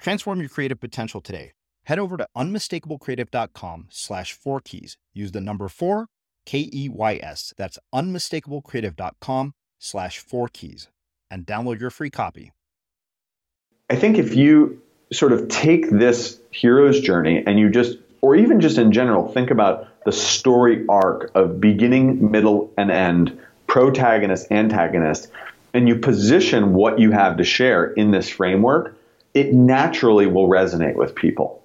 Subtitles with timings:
[0.00, 1.52] Transform your creative potential today.
[1.84, 4.96] Head over to unmistakablecreative.com slash four keys.
[5.12, 6.06] Use the number four,
[6.46, 7.52] K E Y S.
[7.58, 10.88] That's unmistakablecreative.com slash four keys
[11.30, 12.52] and download your free copy.
[13.90, 14.80] I think if you
[15.12, 19.50] sort of take this hero's journey and you just, or even just in general, think
[19.50, 25.28] about the story arc of beginning, middle, and end, protagonist, antagonist,
[25.74, 28.96] and you position what you have to share in this framework
[29.34, 31.60] it naturally will resonate with people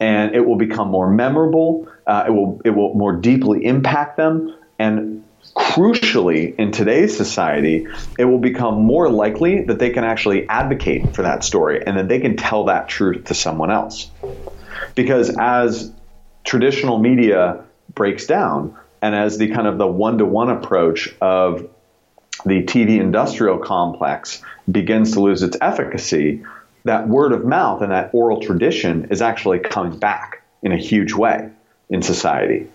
[0.00, 1.88] and it will become more memorable.
[2.06, 7.86] Uh, it will it will more deeply impact them, and crucially, in today's society,
[8.18, 12.08] it will become more likely that they can actually advocate for that story and that
[12.08, 14.10] they can tell that truth to someone else.
[14.94, 15.92] Because as
[16.44, 21.68] traditional media breaks down, and as the kind of the one to one approach of
[22.44, 26.42] the TV industrial complex begins to lose its efficacy,
[26.86, 31.12] that word of mouth and that oral tradition is actually coming back in a huge
[31.12, 31.50] way
[31.88, 32.68] in society.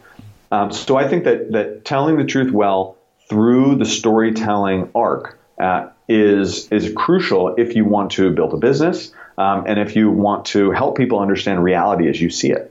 [0.51, 2.97] Um, so I think that that telling the truth well
[3.29, 9.13] through the storytelling arc uh, is is crucial if you want to build a business
[9.37, 12.70] um, and if you want to help people understand reality as you see it.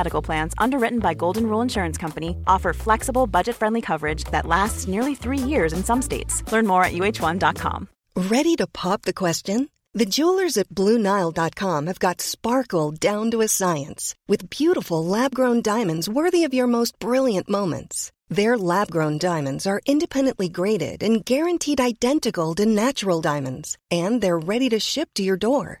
[0.01, 5.15] Medical Plans, underwritten by Golden Rule Insurance Company, offer flexible, budget-friendly coverage that lasts nearly
[5.15, 6.43] three years in some states.
[6.51, 7.87] Learn more at uh1.com.
[8.15, 9.69] Ready to pop the question?
[9.93, 16.09] The jewelers at BlueNile.com have got sparkle down to a science with beautiful lab-grown diamonds
[16.09, 18.11] worthy of your most brilliant moments.
[18.29, 24.69] Their lab-grown diamonds are independently graded and guaranteed identical to natural diamonds, and they're ready
[24.69, 25.80] to ship to your door.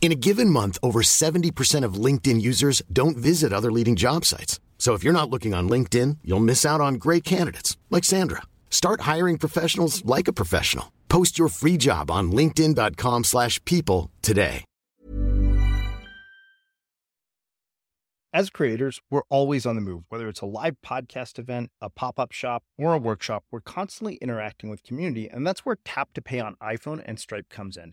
[0.00, 4.58] In a given month, over 70% of LinkedIn users don't visit other leading job sites.
[4.78, 8.40] So if you're not looking on LinkedIn, you'll miss out on great candidates like Sandra.
[8.70, 10.90] Start hiring professionals like a professional.
[11.10, 14.64] Post your free job on linkedin.com/people today.
[18.32, 20.04] As creators, we're always on the move.
[20.08, 24.70] Whether it's a live podcast event, a pop-up shop, or a workshop, we're constantly interacting
[24.70, 27.92] with community, and that's where Tap to Pay on iPhone and Stripe comes in.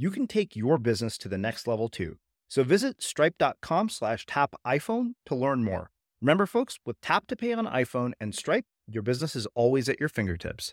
[0.00, 2.16] you can take your business to the next level too.
[2.48, 5.90] So visit stripe.com slash tap iPhone to learn more.
[6.22, 10.00] Remember, folks, with Tap to Pay on iPhone and Stripe, your business is always at
[10.00, 10.72] your fingertips.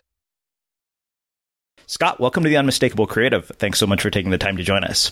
[1.86, 3.44] Scott, welcome to the Unmistakable Creative.
[3.44, 5.10] Thanks so much for taking the time to join us.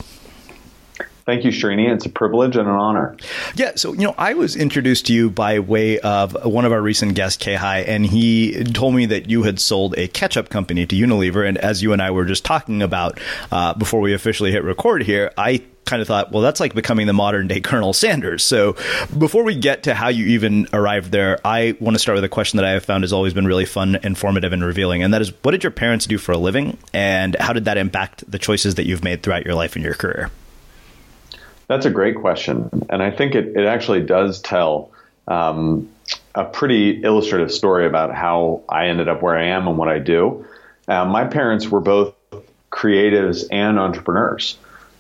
[1.26, 1.92] Thank you, Srini.
[1.92, 3.16] It's a privilege and an honor.
[3.56, 3.72] Yeah.
[3.74, 7.16] So, you know, I was introduced to you by way of one of our recent
[7.16, 11.46] guests, Kei, and he told me that you had sold a ketchup company to Unilever.
[11.46, 13.18] And as you and I were just talking about
[13.50, 17.08] uh, before we officially hit record here, I kind of thought, well, that's like becoming
[17.08, 18.44] the modern day Colonel Sanders.
[18.44, 18.76] So
[19.18, 22.28] before we get to how you even arrived there, I want to start with a
[22.28, 25.02] question that I have found has always been really fun, informative, and revealing.
[25.02, 26.78] And that is, what did your parents do for a living?
[26.92, 29.94] And how did that impact the choices that you've made throughout your life and your
[29.94, 30.30] career?
[31.68, 32.86] That's a great question.
[32.90, 34.90] And I think it, it actually does tell
[35.26, 35.90] um,
[36.34, 39.98] a pretty illustrative story about how I ended up where I am and what I
[39.98, 40.46] do.
[40.86, 42.14] Uh, my parents were both
[42.70, 44.56] creatives and entrepreneurs.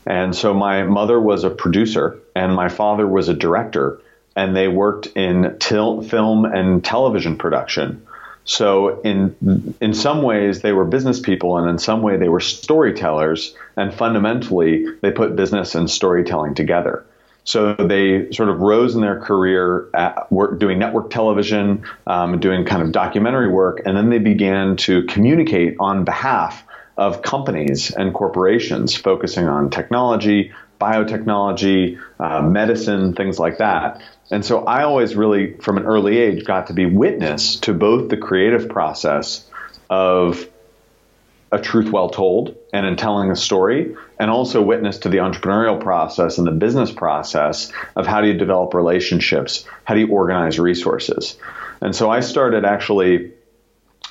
[0.06, 4.00] And so my mother was a producer and my father was a director,
[4.36, 8.05] and they worked in til- film and television production.
[8.46, 12.40] So in in some ways they were business people, and in some way they were
[12.40, 13.54] storytellers.
[13.76, 17.04] And fundamentally, they put business and storytelling together.
[17.44, 22.64] So they sort of rose in their career at work, doing network television, um, doing
[22.64, 26.64] kind of documentary work, and then they began to communicate on behalf
[26.96, 34.02] of companies and corporations, focusing on technology, biotechnology, uh, medicine, things like that.
[34.30, 38.08] And so I always really, from an early age, got to be witness to both
[38.08, 39.48] the creative process
[39.88, 40.48] of
[41.52, 45.80] a truth well told and in telling a story, and also witness to the entrepreneurial
[45.80, 50.58] process and the business process of how do you develop relationships, how do you organize
[50.58, 51.36] resources.
[51.80, 53.32] And so I started actually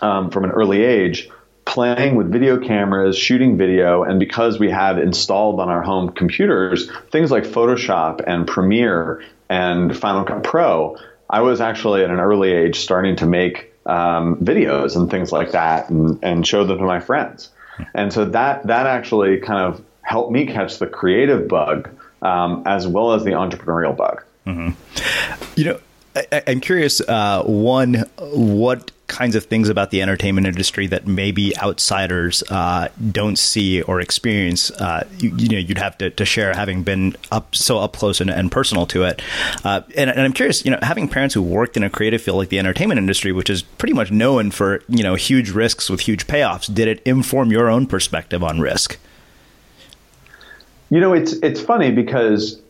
[0.02, 1.30] um, from an early age
[1.66, 6.90] playing with video cameras, shooting video, and because we had installed on our home computers
[7.12, 10.98] things like Photoshop and Premiere and Final Cut Pro,
[11.30, 15.52] I was actually at an early age starting to make um, videos and things like
[15.52, 17.50] that and, and show them to my friends.
[17.94, 21.90] And so that that actually kind of helped me catch the creative bug
[22.22, 24.24] um, as well as the entrepreneurial bug.
[24.46, 25.60] Mm-hmm.
[25.60, 25.80] You know,
[26.16, 27.02] I, am curious.
[27.02, 33.38] Uh, one, what kinds of things about the entertainment industry that maybe outsiders uh, don't
[33.38, 34.72] see or experience?
[34.72, 38.20] Uh, you, you, know, you'd have to, to, share having been up so up close
[38.20, 39.22] and, and personal to it.
[39.64, 42.38] Uh, and, and, I'm curious, you know, having parents who worked in a creative field
[42.38, 46.02] like the entertainment industry, which is pretty much known for you know huge risks with
[46.02, 48.98] huge payoffs, did it inform your own perspective on risk?
[50.90, 52.62] You know, it's it's funny because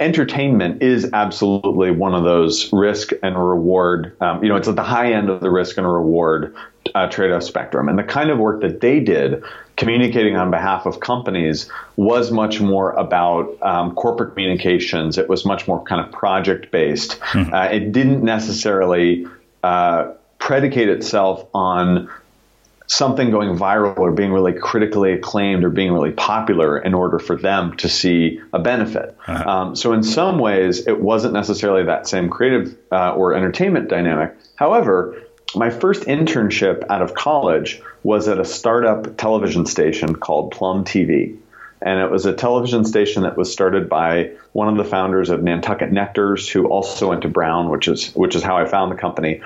[0.00, 4.16] entertainment is absolutely one of those risk and reward.
[4.20, 6.54] Um, you know, it's at the high end of the risk and reward
[6.94, 9.42] uh, trade-off spectrum, and the kind of work that they did,
[9.76, 15.18] communicating on behalf of companies, was much more about um, corporate communications.
[15.18, 17.20] It was much more kind of project-based.
[17.20, 17.52] Mm-hmm.
[17.52, 19.26] Uh, it didn't necessarily
[19.62, 22.08] uh, predicate itself on
[22.86, 27.36] something going viral or being really critically acclaimed or being really popular in order for
[27.36, 29.16] them to see a benefit.
[29.26, 29.50] Uh-huh.
[29.50, 34.36] Um, so in some ways, it wasn't necessarily that same creative uh, or entertainment dynamic.
[34.54, 35.20] However,
[35.54, 41.36] my first internship out of college was at a startup television station called Plum TV.
[41.82, 45.42] And it was a television station that was started by one of the founders of
[45.42, 48.96] Nantucket Nectars, who also went to Brown, which is which is how I found the
[48.96, 49.42] company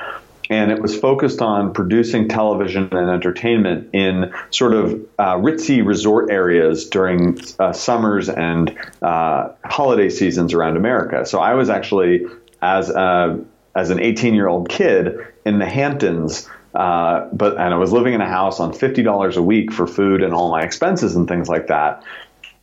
[0.50, 6.28] and it was focused on producing television and entertainment in sort of uh, ritzy resort
[6.28, 11.25] areas during uh, summers and uh, holiday seasons around America.
[11.25, 12.26] So I was actually
[12.61, 13.42] as a,
[13.76, 16.49] as an 18 year old kid in the Hamptons.
[16.75, 19.88] Uh, but and I was living in a house on fifty dollars a week for
[19.88, 22.04] food and all my expenses and things like that.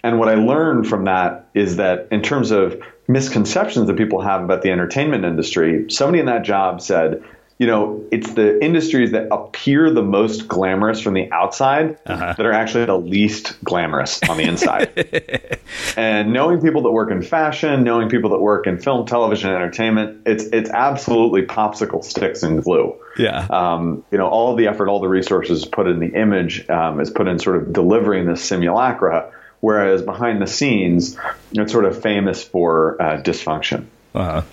[0.01, 4.41] And what I learned from that is that in terms of misconceptions that people have
[4.43, 7.21] about the entertainment industry, somebody in that job said,
[7.59, 12.35] you know, it's the industries that appear the most glamorous from the outside uh-huh.
[12.37, 15.59] that are actually the least glamorous on the inside.
[15.97, 20.21] and knowing people that work in fashion, knowing people that work in film, television, entertainment,
[20.27, 22.95] it's it's absolutely popsicle sticks and glue.
[23.17, 23.47] Yeah.
[23.49, 27.09] Um, you know, all the effort, all the resources put in the image um, is
[27.09, 31.17] put in sort of delivering this simulacra, whereas behind the scenes,
[31.53, 33.87] it's sort of famous for uh, dysfunction.
[34.13, 34.43] Uh-huh.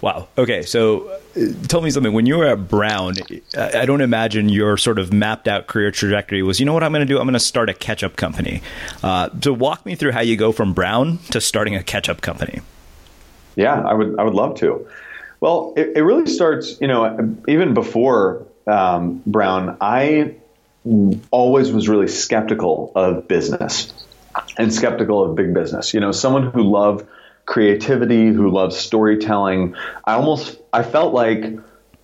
[0.00, 0.28] Wow.
[0.38, 0.62] Okay.
[0.62, 1.18] So
[1.68, 2.12] tell me something.
[2.12, 3.14] When you were at Brown,
[3.56, 6.92] I don't imagine your sort of mapped out career trajectory was, you know what I'm
[6.92, 7.18] going to do?
[7.18, 8.62] I'm going to start a ketchup company.
[9.02, 12.60] Uh, so walk me through how you go from Brown to starting a ketchup company.
[13.56, 14.86] Yeah, I would, I would love to.
[15.40, 20.36] Well, it, it really starts, you know, even before um, Brown, I
[21.30, 23.92] always was really skeptical of business
[24.56, 25.94] and skeptical of big business.
[25.94, 27.06] You know, someone who loved
[27.46, 29.74] creativity, who loves storytelling.
[30.04, 31.44] I almost I felt like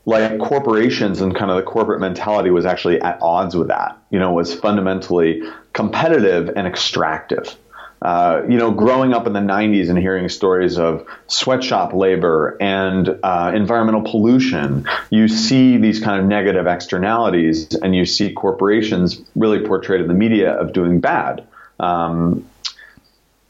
[0.06, 3.98] like corporations and kind of the corporate mentality was actually at odds with that.
[4.10, 5.42] You know, was fundamentally
[5.72, 7.56] competitive and extractive.
[8.02, 13.18] Uh, you know, growing up in the 90s and hearing stories of sweatshop labor and
[13.22, 19.66] uh, environmental pollution, you see these kind of negative externalities and you see corporations really
[19.66, 21.46] portrayed in the media of doing bad.
[21.78, 22.46] Um,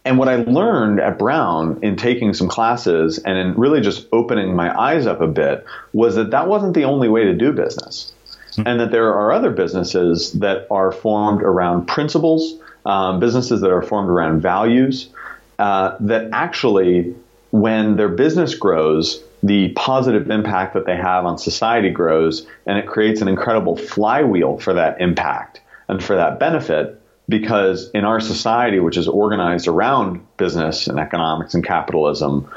[0.05, 4.55] and what I learned at Brown in taking some classes and in really just opening
[4.55, 8.13] my eyes up a bit was that that wasn't the only way to do business.
[8.53, 8.67] Mm-hmm.
[8.67, 12.55] And that there are other businesses that are formed around principles,
[12.87, 15.11] um, businesses that are formed around values,
[15.59, 17.15] uh, that actually,
[17.51, 22.87] when their business grows, the positive impact that they have on society grows, and it
[22.87, 27.00] creates an incredible flywheel for that impact and for that benefit
[27.31, 32.51] because in our society, which is organized around business and economics and capitalism,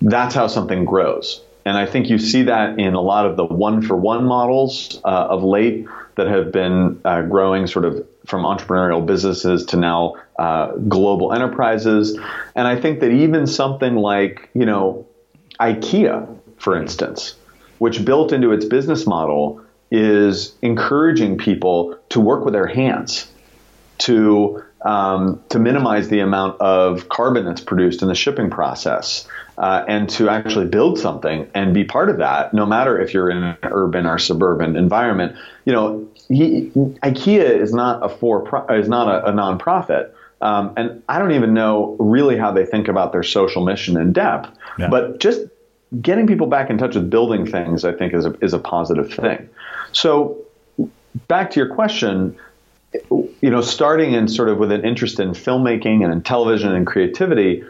[0.00, 1.42] that's how something grows.
[1.64, 5.00] And I think you see that in a lot of the one for one models
[5.04, 10.14] uh, of late that have been uh, growing sort of from entrepreneurial businesses to now
[10.38, 12.18] uh, global enterprises.
[12.54, 15.06] And I think that even something like, you know,
[15.60, 17.34] IKEA, for instance,
[17.78, 23.30] which built into its business model is encouraging people to work with their hands
[23.98, 29.26] to um, to minimize the amount of carbon that's produced in the shipping process
[29.56, 33.28] uh, and to actually build something and be part of that no matter if you're
[33.28, 36.70] in an urban or suburban environment you know he,
[37.02, 41.54] ikea is not a for is not a, a nonprofit um, and i don't even
[41.54, 44.88] know really how they think about their social mission in depth yeah.
[44.88, 45.40] but just
[46.02, 49.12] getting people back in touch with building things i think is a, is a positive
[49.12, 49.48] thing
[49.92, 50.36] so
[51.26, 52.36] back to your question,
[53.02, 56.86] you know, starting in sort of with an interest in filmmaking and in television and
[56.86, 57.64] creativity,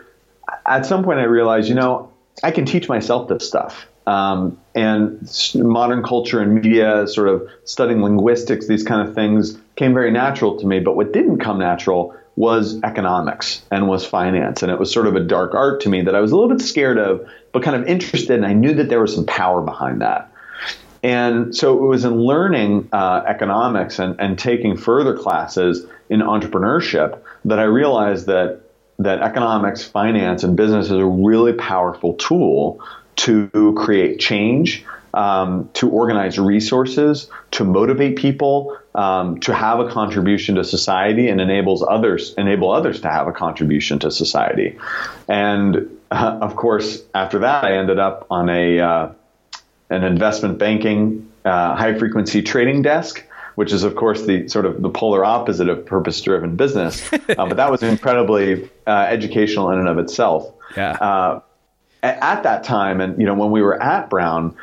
[0.66, 3.86] at some point I realized, you know, I can teach myself this stuff.
[4.06, 9.92] Um, and modern culture and media, sort of studying linguistics, these kind of things came
[9.92, 10.80] very natural to me.
[10.80, 14.62] But what didn't come natural was economics and was finance.
[14.62, 16.56] And it was sort of a dark art to me that I was a little
[16.56, 18.36] bit scared of, but kind of interested.
[18.36, 20.32] And I knew that there was some power behind that.
[21.02, 27.18] And so it was in learning uh, economics and, and taking further classes in entrepreneurship
[27.44, 28.60] that I realized that
[29.00, 32.80] that economics, finance, and business is a really powerful tool
[33.16, 34.84] to create change,
[35.18, 41.40] um, to organize resources, to motivate people, um, to have a contribution to society, and
[41.40, 44.78] enables others enable others to have a contribution to society.
[45.26, 49.12] And uh, of course, after that, I ended up on a uh,
[49.90, 53.24] an investment banking uh, high frequency trading desk
[53.56, 57.18] which is of course the sort of the polar opposite of purpose driven business uh,
[57.36, 60.92] but that was incredibly uh, educational in and of itself yeah.
[60.92, 61.40] Uh,
[62.02, 64.54] at, at, that time and you know when we were at brown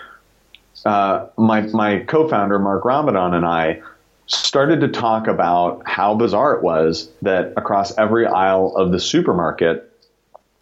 [0.85, 3.81] uh, my my co-founder mark ramadan and i
[4.27, 9.91] started to talk about how bizarre it was that across every aisle of the supermarket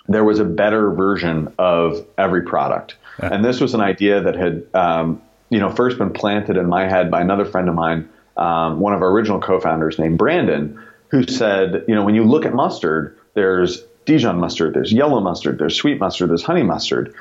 [0.07, 4.65] there was a better version of every product and this was an idea that had,
[4.73, 8.79] um, you know, first been planted in my head by another friend of mine, um,
[8.79, 12.53] one of our original co-founders named Brandon, who said, you know, when you look at
[12.53, 17.13] mustard, there's Dijon mustard, there's yellow mustard, there's sweet mustard, there's honey mustard,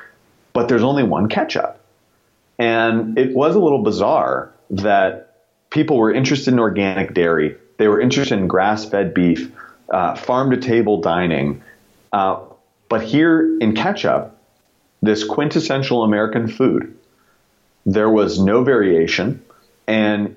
[0.53, 1.79] but there's only one ketchup.
[2.59, 5.35] And it was a little bizarre that
[5.69, 9.51] people were interested in organic dairy, they were interested in grass-fed beef,
[9.91, 11.63] uh, farm-to-table dining,
[12.11, 12.39] uh,
[12.89, 14.37] but here in ketchup,
[15.01, 16.97] this quintessential American food.
[17.85, 19.43] There was no variation,
[19.87, 20.35] and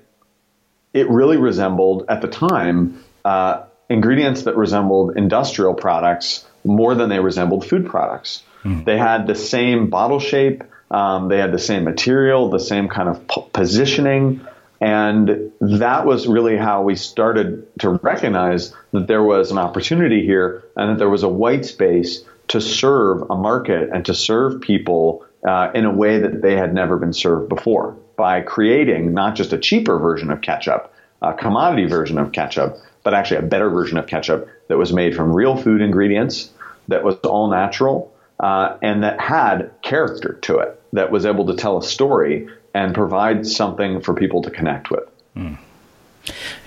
[0.93, 7.19] it really resembled, at the time, uh, ingredients that resembled industrial products more than they
[7.19, 8.43] resembled food products.
[8.63, 8.83] Mm.
[8.83, 13.09] They had the same bottle shape, Um, they had the same material, the same kind
[13.09, 14.45] of p- positioning.
[14.79, 20.63] And that was really how we started to recognize that there was an opportunity here
[20.75, 25.25] and that there was a white space to serve a market and to serve people
[25.47, 29.53] uh, in a way that they had never been served before by creating not just
[29.53, 33.97] a cheaper version of ketchup, a commodity version of ketchup, but actually a better version
[33.97, 36.51] of ketchup that was made from real food ingredients,
[36.87, 41.55] that was all natural, uh, and that had character to it, that was able to
[41.55, 45.09] tell a story and provide something for people to connect with.
[45.35, 45.57] Mm.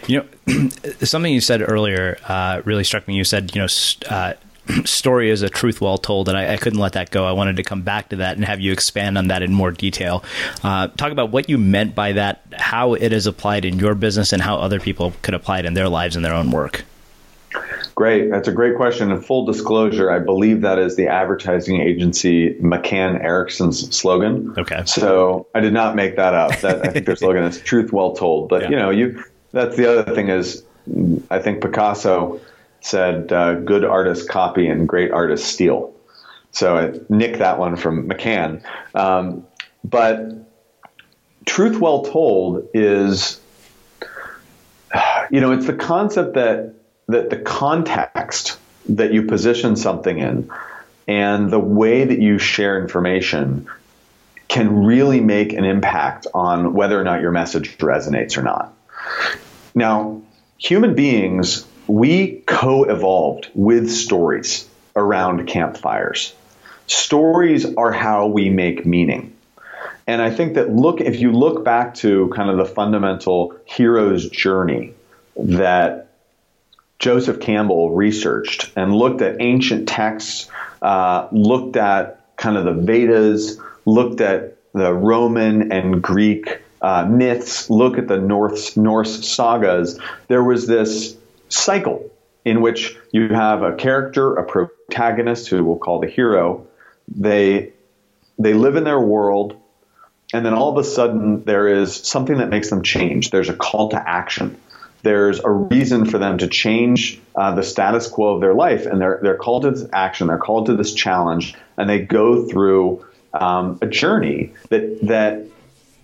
[0.06, 0.68] You know,
[1.02, 3.14] something you said earlier uh, really struck me.
[3.14, 3.68] You said, you know,
[4.08, 4.34] uh,
[4.84, 7.24] story is a truth well told, and I, I, couldn't let that go.
[7.26, 9.70] I wanted to come back to that and have you expand on that in more
[9.70, 10.24] detail.
[10.62, 14.32] Uh, talk about what you meant by that, how it is applied in your business,
[14.32, 16.84] and how other people could apply it in their lives and their own work.
[18.00, 18.30] Great.
[18.30, 19.12] That's a great question.
[19.12, 24.54] And full disclosure, I believe that is the advertising agency McCann Erickson's slogan.
[24.56, 24.84] Okay.
[24.86, 26.58] So I did not make that up.
[26.60, 28.48] That I think their slogan is truth well told.
[28.48, 28.70] But yeah.
[28.70, 30.64] you know, you that's the other thing is
[31.30, 32.40] I think Picasso
[32.80, 35.94] said uh, good artists copy and great artists steal.
[36.52, 38.62] So I nicked that one from McCann.
[38.94, 39.46] Um,
[39.84, 40.48] but
[41.44, 43.42] truth well told is,
[45.30, 46.79] you know, it's the concept that
[47.10, 50.50] that the context that you position something in
[51.06, 53.66] and the way that you share information
[54.48, 58.74] can really make an impact on whether or not your message resonates or not.
[59.74, 60.22] Now,
[60.58, 66.34] human beings we co evolved with stories around campfires.
[66.86, 69.36] Stories are how we make meaning.
[70.06, 74.28] And I think that look, if you look back to kind of the fundamental hero's
[74.28, 74.94] journey
[75.36, 76.09] that
[77.00, 80.48] Joseph Campbell researched and looked at ancient texts,
[80.82, 87.68] uh, looked at kind of the Vedas, looked at the Roman and Greek uh, myths,
[87.68, 91.16] look at the North, Norse sagas, there was this
[91.48, 92.10] cycle
[92.44, 96.66] in which you have a character, a protagonist who we'll call the hero.
[97.08, 97.72] They
[98.38, 99.60] they live in their world,
[100.32, 103.30] and then all of a sudden there is something that makes them change.
[103.30, 104.58] There's a call to action.
[105.02, 109.00] There's a reason for them to change uh, the status quo of their life, and
[109.00, 110.26] they're they're called to this action.
[110.26, 115.44] They're called to this challenge, and they go through um, a journey that that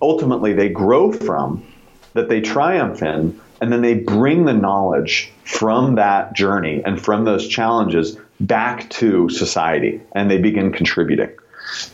[0.00, 1.66] ultimately they grow from,
[2.14, 7.24] that they triumph in, and then they bring the knowledge from that journey and from
[7.24, 11.30] those challenges back to society and they begin contributing.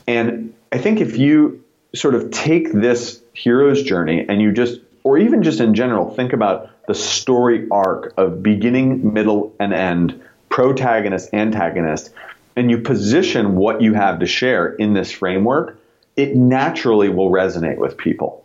[0.07, 1.63] And I think if you
[1.95, 6.33] sort of take this hero's journey and you just, or even just in general, think
[6.33, 12.11] about the story arc of beginning, middle, and end, protagonist, antagonist,
[12.57, 15.79] and you position what you have to share in this framework,
[16.17, 18.43] it naturally will resonate with people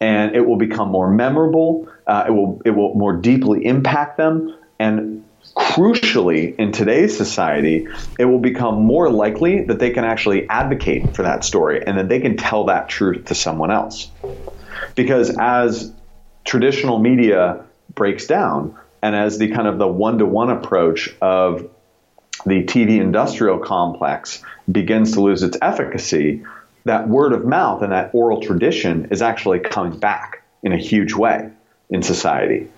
[0.00, 1.88] and it will become more memorable.
[2.06, 5.24] Uh, it will it will more deeply impact them, and
[5.56, 7.86] crucially, in today's society,
[8.18, 12.08] it will become more likely that they can actually advocate for that story and that
[12.08, 14.10] they can tell that truth to someone else.
[14.96, 15.92] Because as
[16.44, 21.70] traditional media breaks down, and as the kind of the one to one approach of
[22.44, 26.42] the TV industrial complex begins to lose its efficacy,
[26.84, 31.14] that word of mouth and that oral tradition is actually coming back in a huge
[31.14, 31.50] way
[31.90, 32.68] in society.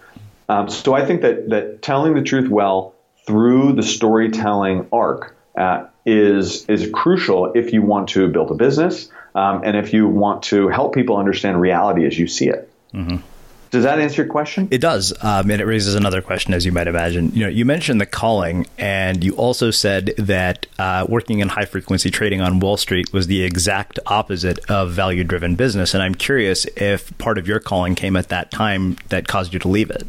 [0.49, 2.95] Um, so I think that that telling the truth well
[3.27, 9.11] through the storytelling arc uh, is is crucial if you want to build a business
[9.39, 12.71] um, and if you want to help people understand reality as you see it.
[12.93, 13.19] Mm-hmm.
[13.71, 14.69] Does that answer your question?
[14.71, 17.33] It does, um, and it raises another question, as you might imagine.
[17.35, 21.67] You know, you mentioned the calling, and you also said that uh, working in high
[21.67, 25.93] frequency trading on Wall Street was the exact opposite of value driven business.
[25.93, 29.59] And I'm curious if part of your calling came at that time that caused you
[29.59, 30.07] to leave it.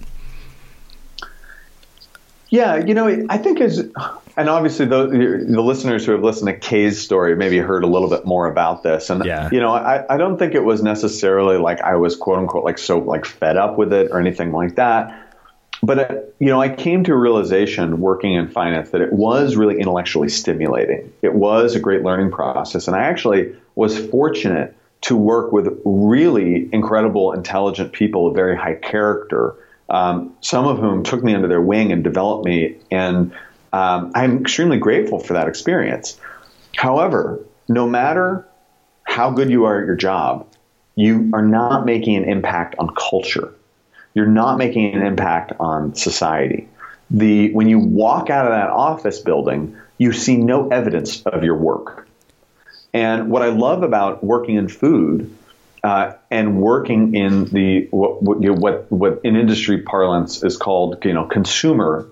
[2.48, 3.92] Yeah, you know, I think as
[4.38, 8.10] and obviously the, the listeners who have listened to Kay's story maybe heard a little
[8.10, 9.10] bit more about this.
[9.10, 9.50] And yeah.
[9.52, 12.78] you know, I, I don't think it was necessarily like I was quote unquote like
[12.78, 15.26] so like fed up with it or anything like that.
[15.82, 19.56] But uh, you know, I came to a realization working in finance that it was
[19.56, 21.12] really intellectually stimulating.
[21.22, 26.68] It was a great learning process, and I actually was fortunate to work with really
[26.74, 29.56] incredible, intelligent people of very high character
[29.90, 32.78] um, some of whom took me under their wing and developed me.
[32.92, 33.34] And
[33.74, 36.20] um, I'm extremely grateful for that experience.
[36.76, 38.48] However, no matter
[39.04, 40.48] how good you are at your job,
[40.96, 43.54] you are not making an impact on culture.
[44.14, 46.68] You're not making an impact on society.
[47.12, 51.56] The, when you walk out of that office building, you see no evidence of your
[51.56, 52.08] work.
[52.94, 55.36] And what I love about working in food
[55.84, 60.58] uh, and working in the what, what, you know, what what in industry parlance is
[60.58, 62.08] called you know consumer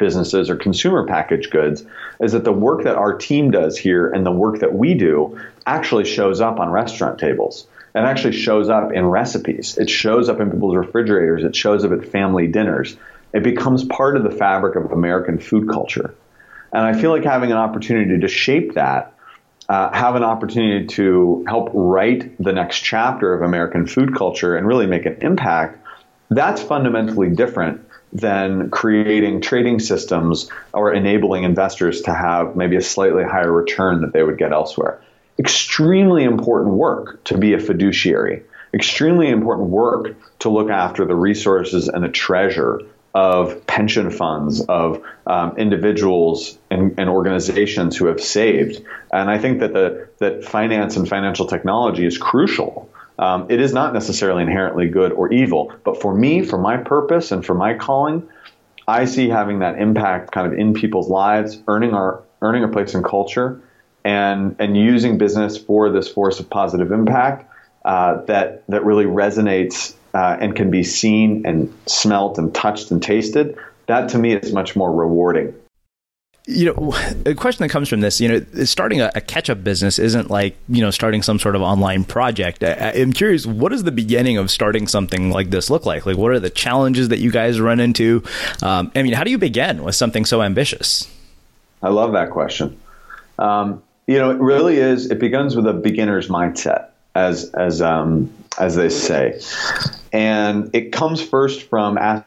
[0.00, 1.84] businesses or consumer packaged goods
[2.20, 5.38] is that the work that our team does here and the work that we do
[5.64, 7.68] actually shows up on restaurant tables.
[7.94, 9.78] It actually shows up in recipes.
[9.78, 11.44] It shows up in people's refrigerators.
[11.44, 12.96] It shows up at family dinners.
[13.32, 16.14] It becomes part of the fabric of American food culture.
[16.72, 19.14] And I feel like having an opportunity to shape that
[19.68, 24.66] uh, have an opportunity to help write the next chapter of American food culture and
[24.66, 25.78] really make an impact,
[26.28, 33.24] that's fundamentally different than creating trading systems or enabling investors to have maybe a slightly
[33.24, 35.00] higher return that they would get elsewhere.
[35.38, 38.42] Extremely important work to be a fiduciary.
[38.74, 42.80] Extremely important work to look after the resources and the treasure
[43.14, 48.84] of pension funds, of um, individuals and, and, organizations who have saved.
[49.12, 52.88] And I think that the that finance and financial technology is crucial.
[53.20, 57.32] Um, it is not necessarily inherently good or evil, but for me, for my purpose
[57.32, 58.26] and for my calling,
[58.88, 62.94] I see having that impact kind of in people's lives, earning our earning a place
[62.94, 63.60] in culture,
[64.04, 67.46] and and using business for this force of positive impact
[67.84, 73.02] uh, that that really resonates uh, and can be seen and smelt and touched and
[73.02, 75.54] tasted, that to me is much more rewarding.
[76.50, 76.94] You know,
[77.26, 80.56] a question that comes from this, you know, starting a, a ketchup business isn't like,
[80.68, 82.62] you know, starting some sort of online project.
[82.62, 86.06] I, I'm curious, what does the beginning of starting something like this look like?
[86.06, 88.22] Like, what are the challenges that you guys run into?
[88.62, 91.10] Um, I mean, how do you begin with something so ambitious?
[91.82, 92.78] I love that question.
[93.38, 98.32] Um, you know, it really is, it begins with a beginner's mindset, as, as, um,
[98.58, 99.40] as they say.
[100.12, 102.26] And it comes first from actions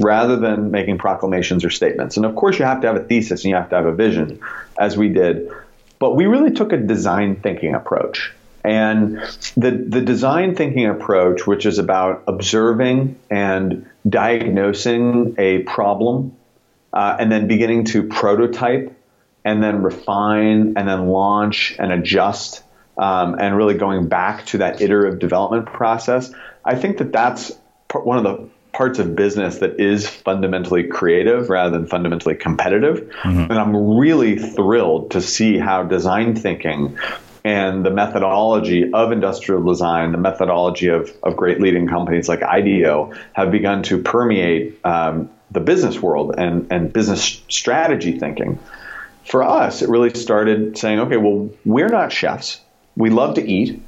[0.00, 2.16] rather than making proclamations or statements.
[2.16, 3.94] And of course, you have to have a thesis and you have to have a
[3.94, 4.40] vision,
[4.78, 5.50] as we did.
[5.98, 8.32] But we really took a design thinking approach.
[8.62, 9.18] And
[9.56, 16.36] the, the design thinking approach, which is about observing and diagnosing a problem,
[16.92, 18.94] uh, and then beginning to prototype,
[19.44, 22.62] and then refine, and then launch and adjust
[23.00, 26.32] um, and really going back to that iterative development process.
[26.64, 27.50] I think that that's
[27.94, 33.08] one of the parts of business that is fundamentally creative rather than fundamentally competitive.
[33.22, 33.50] Mm-hmm.
[33.50, 36.98] And I'm really thrilled to see how design thinking
[37.42, 43.14] and the methodology of industrial design, the methodology of, of great leading companies like IDEO
[43.32, 48.58] have begun to permeate um, the business world and, and business strategy thinking.
[49.24, 52.60] For us, it really started saying, okay, well, we're not chefs
[52.96, 53.82] we love to eat.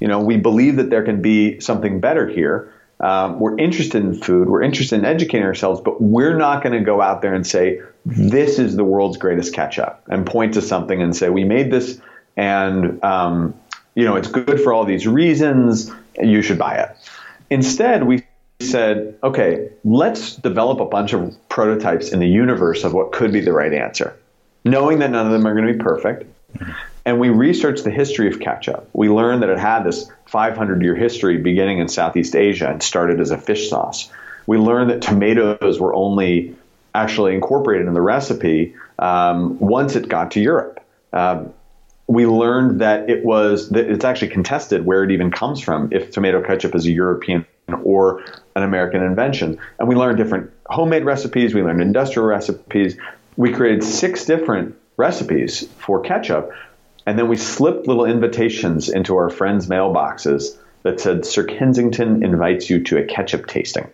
[0.00, 2.72] You know, we believe that there can be something better here.
[3.00, 4.48] Um, we're interested in food.
[4.48, 7.80] We're interested in educating ourselves, but we're not going to go out there and say
[8.06, 12.00] this is the world's greatest ketchup and point to something and say we made this
[12.36, 13.54] and um,
[13.94, 15.90] you know it's good for all these reasons.
[16.20, 16.96] You should buy it.
[17.50, 18.24] Instead, we
[18.60, 23.40] said, okay, let's develop a bunch of prototypes in the universe of what could be
[23.40, 24.16] the right answer,
[24.64, 26.24] knowing that none of them are going to be perfect.
[27.06, 28.90] And we researched the history of ketchup.
[28.92, 33.20] We learned that it had this 500 year history beginning in Southeast Asia and started
[33.20, 34.10] as a fish sauce.
[34.46, 36.56] We learned that tomatoes were only
[36.96, 40.80] actually incorporated in the recipe um, once it got to Europe.
[41.12, 41.52] Um,
[42.08, 46.10] we learned that it was that it's actually contested where it even comes from if
[46.10, 47.46] tomato ketchup is a European
[47.84, 48.24] or
[48.56, 49.58] an American invention.
[49.78, 52.96] And we learned different homemade recipes, we learned industrial recipes.
[53.36, 56.50] We created six different recipes for ketchup
[57.06, 62.68] and then we slipped little invitations into our friends' mailboxes that said, Sir Kensington invites
[62.68, 63.88] you to a ketchup tasting.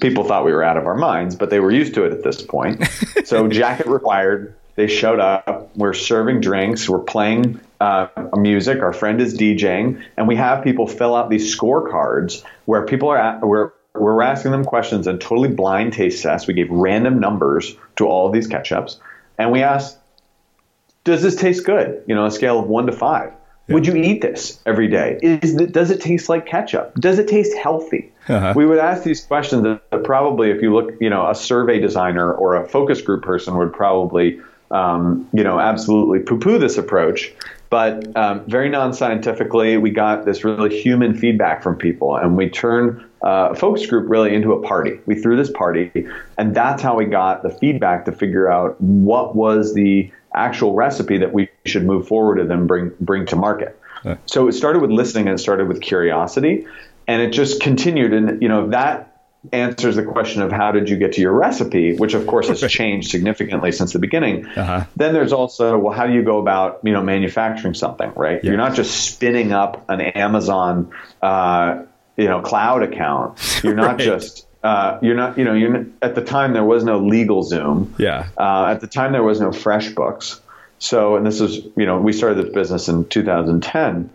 [0.00, 2.22] People thought we were out of our minds, but they were used to it at
[2.22, 2.86] this point.
[3.24, 4.54] so, jacket required.
[4.74, 5.76] They showed up.
[5.76, 6.88] We're serving drinks.
[6.88, 8.80] We're playing uh, music.
[8.80, 13.18] Our friend is DJing, and we have people fill out these scorecards where people are
[13.18, 16.48] at, where we're asking them questions and totally blind taste tests.
[16.48, 18.96] We gave random numbers to all of these ketchups,
[19.36, 19.98] and we asked
[21.04, 22.02] does this taste good?
[22.06, 23.32] You know, a scale of one to five.
[23.68, 23.74] Yeah.
[23.74, 25.18] Would you eat this every day?
[25.22, 26.94] Is it, does it taste like ketchup?
[26.96, 28.12] Does it taste healthy?
[28.28, 28.52] Uh-huh.
[28.56, 32.32] We would ask these questions that probably, if you look, you know, a survey designer
[32.32, 34.40] or a focus group person would probably,
[34.72, 37.32] um, you know, absolutely poo-poo this approach.
[37.70, 43.00] But um, very non-scientifically, we got this really human feedback from people, and we turned
[43.24, 44.98] uh, a focus group really into a party.
[45.06, 45.90] We threw this party,
[46.36, 51.18] and that's how we got the feedback to figure out what was the actual recipe
[51.18, 53.78] that we should move forward and then bring bring to market.
[54.26, 56.66] So it started with listening and it started with curiosity,
[57.06, 58.12] and it just continued.
[58.12, 59.12] And you know that
[59.50, 62.60] answers the question of how did you get to your recipe, which of course has
[62.70, 64.46] changed significantly since the beginning.
[64.46, 64.84] Uh-huh.
[64.94, 68.42] Then there's also, well, how do you go about, you know, manufacturing something, right?
[68.42, 68.50] Yeah.
[68.50, 71.82] You're not just spinning up an Amazon, uh,
[72.16, 73.60] you know, cloud account.
[73.64, 73.98] You're not right.
[73.98, 77.98] just, uh, you're not, you know, you're at the time there was no LegalZoom.
[77.98, 78.28] Yeah.
[78.38, 80.40] Uh, at the time there was no FreshBooks.
[80.78, 84.10] So, and this is, you know, we started this business in 2010.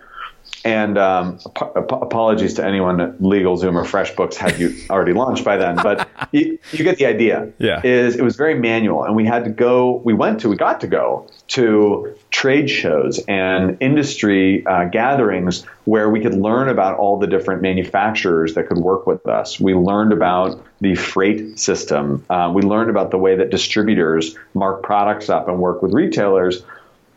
[0.66, 5.58] And um, ap- apologies to anyone at LegalZoom or FreshBooks had you already launched by
[5.58, 7.52] then, but you, you, get the idea.
[7.58, 7.82] Yeah.
[7.84, 10.02] Is it was very manual, and we had to go.
[10.04, 10.50] We went to.
[10.50, 16.68] We got to go to trade shows and industry uh, gatherings where we could learn
[16.68, 19.60] about all the different manufacturers that could work with us.
[19.60, 22.26] We learned about the freight system.
[22.30, 26.62] Uh, we learned about the way that distributors mark products up and work with retailers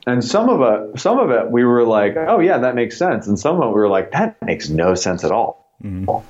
[0.07, 3.27] and some of it, some of it, we were like, oh yeah, that makes sense,
[3.27, 5.71] and some of it, we were like, that makes no sense at all.
[5.83, 6.27] Mm-hmm.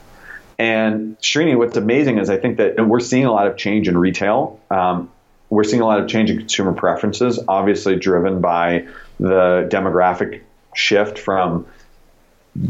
[0.58, 3.96] And Srini, what's amazing is I think that we're seeing a lot of change in
[3.96, 4.60] retail.
[4.70, 5.10] Um,
[5.48, 8.86] we're seeing a lot of change in consumer preferences, obviously driven by
[9.18, 10.42] the demographic
[10.74, 11.66] shift from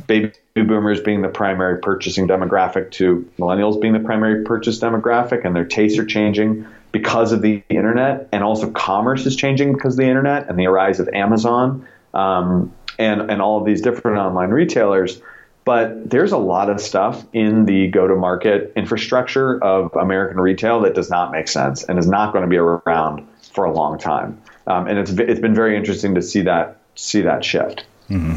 [0.07, 5.57] baby boomers being the primary purchasing demographic to millennials being the primary purchase demographic, and
[5.57, 9.99] their tastes are changing because of the internet, and also commerce is changing because of
[9.99, 14.51] the internet and the rise of Amazon um, and and all of these different online
[14.51, 15.21] retailers.
[15.65, 21.11] But there's a lot of stuff in the go-to-market infrastructure of American retail that does
[21.11, 24.41] not make sense and is not going to be around for a long time.
[24.67, 27.85] Um, and it's it's been very interesting to see that see that shift.
[28.09, 28.37] Mm-hmm.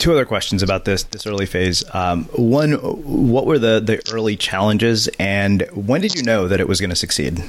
[0.00, 1.84] Two other questions about this this early phase.
[1.94, 6.66] Um, one, what were the the early challenges, and when did you know that it
[6.66, 7.44] was going to succeed?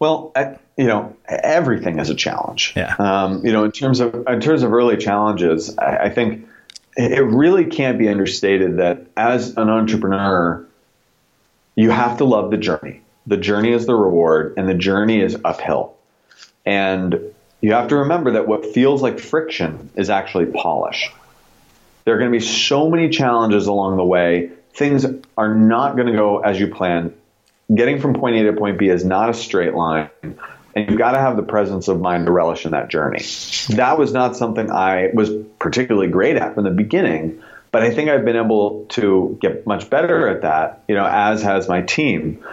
[0.00, 2.72] Well, I, you know, everything is a challenge.
[2.74, 2.94] Yeah.
[2.98, 6.48] Um, you know, in terms of in terms of early challenges, I, I think
[6.96, 10.66] it really can't be understated that as an entrepreneur,
[11.74, 13.02] you have to love the journey.
[13.26, 15.94] The journey is the reward, and the journey is uphill.
[16.64, 21.10] And you have to remember that what feels like friction is actually polish.
[22.04, 24.50] There are going to be so many challenges along the way.
[24.74, 25.04] Things
[25.36, 27.14] are not going to go as you plan.
[27.74, 30.08] Getting from point A to point B is not a straight line.
[30.22, 33.22] And you've got to have the presence of mind to relish in that journey.
[33.70, 37.42] That was not something I was particularly great at from the beginning,
[37.72, 41.42] but I think I've been able to get much better at that, you know, as
[41.42, 42.44] has my team.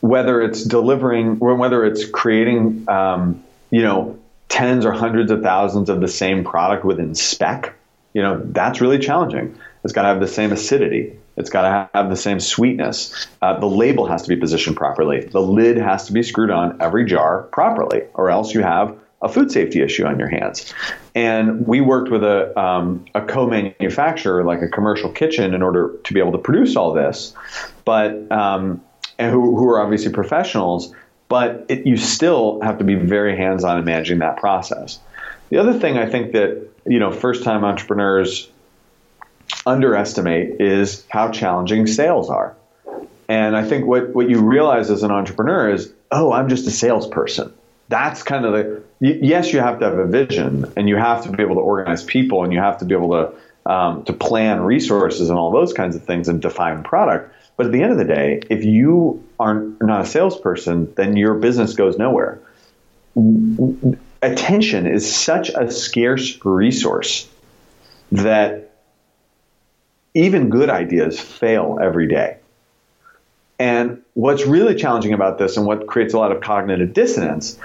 [0.00, 4.18] Whether it's delivering, whether it's creating, um, you know,
[4.54, 7.74] tens or hundreds of thousands of the same product within spec,
[8.12, 9.58] you know, that's really challenging.
[9.82, 11.18] It's got to have the same acidity.
[11.36, 13.26] It's got to have the same sweetness.
[13.42, 15.24] Uh, the label has to be positioned properly.
[15.24, 19.28] The lid has to be screwed on every jar properly, or else you have a
[19.28, 20.72] food safety issue on your hands.
[21.16, 26.14] And we worked with a, um, a co-manufacturer, like a commercial kitchen, in order to
[26.14, 27.34] be able to produce all this,
[27.84, 28.80] but um,
[29.18, 30.94] and who, who are obviously professionals.
[31.34, 35.00] But it, you still have to be very hands-on in managing that process.
[35.50, 38.48] The other thing I think that you know first-time entrepreneurs
[39.66, 42.54] underestimate is how challenging sales are.
[43.28, 46.70] And I think what, what you realize as an entrepreneur is, oh, I'm just a
[46.70, 47.52] salesperson.
[47.88, 51.32] That's kind of the, yes, you have to have a vision and you have to
[51.32, 54.60] be able to organize people and you have to be able to, um, to plan
[54.60, 57.34] resources and all those kinds of things and define product.
[57.56, 61.34] But at the end of the day, if you are not a salesperson, then your
[61.34, 62.40] business goes nowhere.
[64.22, 67.28] Attention is such a scarce resource
[68.12, 68.70] that
[70.14, 72.38] even good ideas fail every day.
[73.58, 77.58] And what's really challenging about this and what creates a lot of cognitive dissonance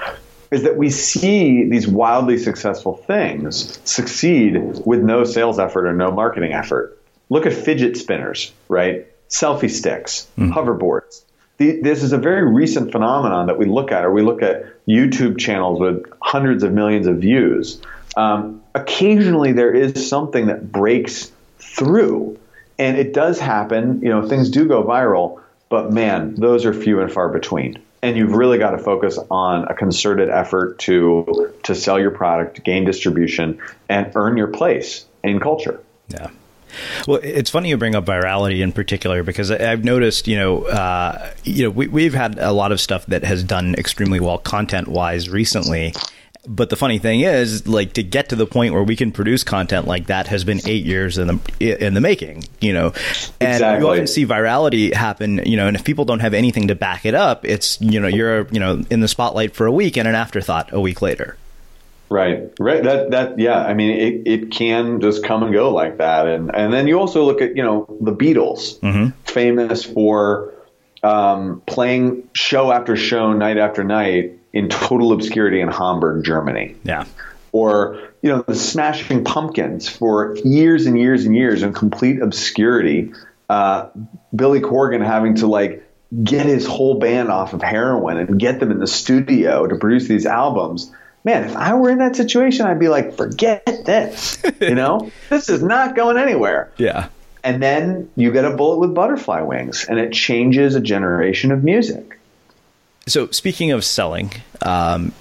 [0.52, 6.12] is that we see these wildly successful things succeed with no sales effort or no
[6.12, 7.00] marketing effort.
[7.30, 9.08] Look at fidget spinners, right?
[9.30, 10.52] Selfie sticks, mm.
[10.52, 11.24] hoverboards.
[11.60, 15.38] This is a very recent phenomenon that we look at, or we look at YouTube
[15.38, 17.82] channels with hundreds of millions of views.
[18.16, 22.40] Um, occasionally, there is something that breaks through.
[22.78, 27.02] And it does happen, you know, things do go viral, but man, those are few
[27.02, 27.78] and far between.
[28.02, 32.64] And you've really got to focus on a concerted effort to to sell your product,
[32.64, 35.82] gain distribution, and earn your place in culture.
[36.08, 36.30] Yeah.
[37.08, 41.32] Well, it's funny you bring up virality in particular because I've noticed, you know, uh,
[41.44, 44.88] you know, we, we've had a lot of stuff that has done extremely well content
[44.88, 45.94] wise recently,
[46.48, 49.44] but the funny thing is, like to get to the point where we can produce
[49.44, 52.46] content like that has been eight years in the in the making.
[52.62, 52.88] You know,
[53.40, 53.86] and exactly.
[53.86, 55.42] you often see virality happen.
[55.46, 58.08] You know, and if people don't have anything to back it up, it's you know
[58.08, 61.38] you're you know in the spotlight for a week and an afterthought a week later.
[62.10, 62.84] Right, right.
[62.84, 63.60] That that yeah.
[63.60, 67.00] I mean, it, it can just come and go like that, and and then you
[67.00, 69.10] also look at you know the Beatles, mm-hmm.
[69.26, 70.54] famous for
[71.04, 76.76] um, playing show after show, night after night, in total obscurity in Hamburg, Germany.
[76.84, 77.06] Yeah.
[77.52, 83.14] Or, you know, the Smashing Pumpkins for years and years and years in complete obscurity.
[83.50, 83.90] Uh,
[84.36, 85.84] Billy Corgan having to like
[86.24, 90.08] get his whole band off of heroin and get them in the studio to produce
[90.08, 90.92] these albums.
[91.24, 94.42] Man, if I were in that situation, I'd be like, forget this.
[94.62, 96.72] You know, this is not going anywhere.
[96.78, 97.10] Yeah.
[97.44, 101.64] And then you get a bullet with butterfly wings, and it changes a generation of
[101.64, 102.18] music.
[103.08, 105.14] So, speaking of selling, um,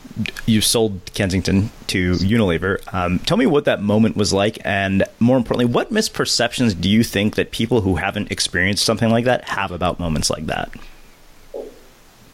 [0.47, 2.81] you sold Kensington to Unilever.
[2.93, 7.05] Um, tell me what that moment was like, and more importantly, what misperceptions do you
[7.05, 10.71] think that people who haven't experienced something like that have about moments like that?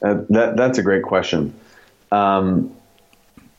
[0.03, 1.55] Uh, that that's a great question.
[2.11, 2.75] Um,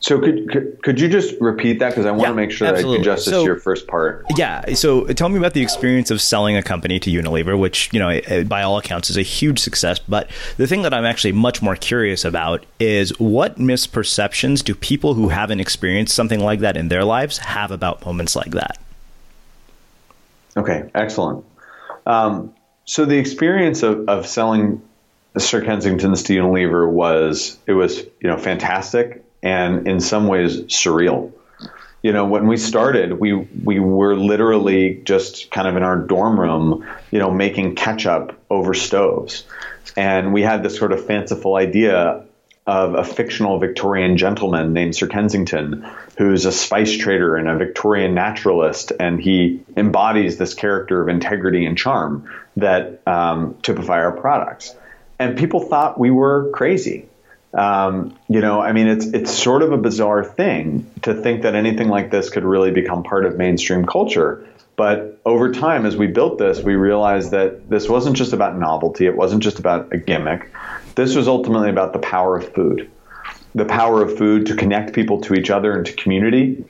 [0.05, 2.67] so could, could, could you just repeat that because I want yeah, to make sure
[2.67, 2.99] absolutely.
[2.99, 4.23] that I do justice so, to your first part.
[4.37, 4.75] Yeah.
[4.75, 8.43] So tell me about the experience of selling a company to Unilever, which you know
[8.43, 9.97] by all accounts is a huge success.
[9.97, 15.15] But the thing that I'm actually much more curious about is what misperceptions do people
[15.15, 18.77] who haven't experienced something like that in their lives have about moments like that?
[20.55, 21.43] Okay, excellent.
[22.05, 22.53] Um,
[22.85, 24.83] so the experience of, of selling
[25.35, 31.31] Sir Kensington's to Unilever was it was you know fantastic and in some ways surreal.
[32.01, 36.39] You know, when we started, we we were literally just kind of in our dorm
[36.39, 39.45] room, you know, making ketchup over stoves,
[39.95, 42.25] and we had this sort of fanciful idea
[42.67, 45.87] of a fictional Victorian gentleman named Sir Kensington,
[46.17, 51.65] who's a spice trader and a Victorian naturalist, and he embodies this character of integrity
[51.65, 52.27] and charm
[52.57, 54.75] that um, typify our products.
[55.19, 57.05] And people thought we were crazy.
[57.55, 61.55] Um, you know, I mean, it's it's sort of a bizarre thing to think that
[61.55, 64.45] anything like this could really become part of mainstream culture.
[64.75, 69.05] But over time, as we built this, we realized that this wasn't just about novelty.
[69.05, 70.51] It wasn't just about a gimmick.
[70.95, 72.91] This was ultimately about the power of food,
[73.53, 76.65] the power of food to connect people to each other and to community,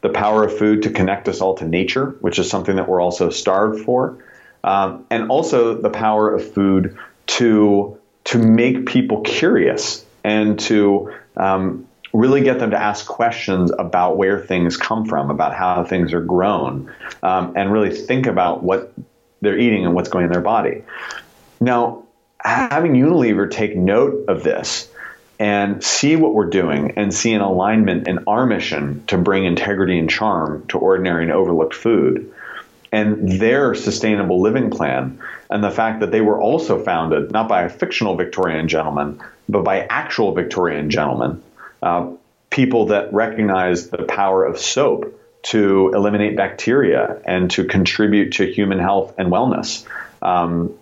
[0.00, 3.02] the power of food to connect us all to nature, which is something that we're
[3.02, 4.24] also starved for,
[4.64, 6.96] um, and also the power of food
[7.26, 14.16] to to make people curious and to um, really get them to ask questions about
[14.16, 18.92] where things come from, about how things are grown, um, and really think about what
[19.40, 20.82] they're eating and what's going in their body.
[21.60, 22.06] Now,
[22.40, 24.90] having Unilever take note of this
[25.38, 29.96] and see what we're doing and see an alignment in our mission to bring integrity
[29.96, 32.32] and charm to ordinary and overlooked food
[32.90, 35.20] and their sustainable living plan
[35.50, 39.64] and the fact that they were also founded not by a fictional Victorian gentleman, but
[39.64, 41.42] by actual Victorian gentlemen,
[41.82, 42.10] uh,
[42.50, 48.78] people that recognized the power of soap to eliminate bacteria and to contribute to human
[48.78, 49.86] health and wellness.
[50.20, 50.74] Um,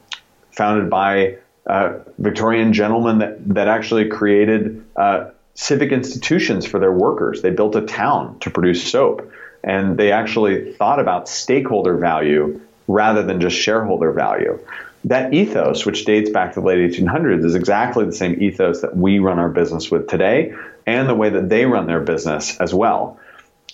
[0.52, 7.42] founded by uh, Victorian gentlemen that, that actually created uh, civic institutions for their workers.
[7.42, 9.30] They built a town to produce soap
[9.62, 14.58] and they actually thought about stakeholder value rather than just shareholder value.
[15.04, 18.96] That ethos, which dates back to the late 1800s, is exactly the same ethos that
[18.96, 20.54] we run our business with today
[20.86, 23.18] and the way that they run their business as well.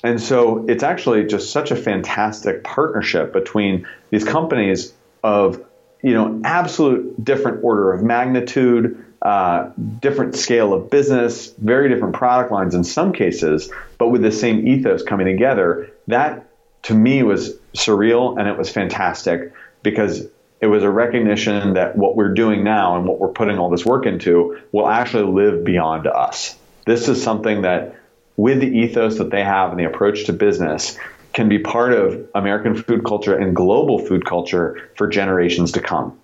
[0.03, 5.65] And so it's actually just such a fantastic partnership between these companies of,
[6.03, 9.71] you know, absolute different order of magnitude, uh,
[10.01, 14.67] different scale of business, very different product lines in some cases, but with the same
[14.67, 15.91] ethos coming together.
[16.07, 16.47] That
[16.85, 19.53] to me was surreal and it was fantastic
[19.83, 20.27] because
[20.61, 23.85] it was a recognition that what we're doing now and what we're putting all this
[23.85, 26.57] work into will actually live beyond us.
[26.85, 27.97] This is something that,
[28.37, 30.99] with the ethos that they have and the approach to business,
[31.33, 36.19] can be part of American food culture and global food culture for generations to come.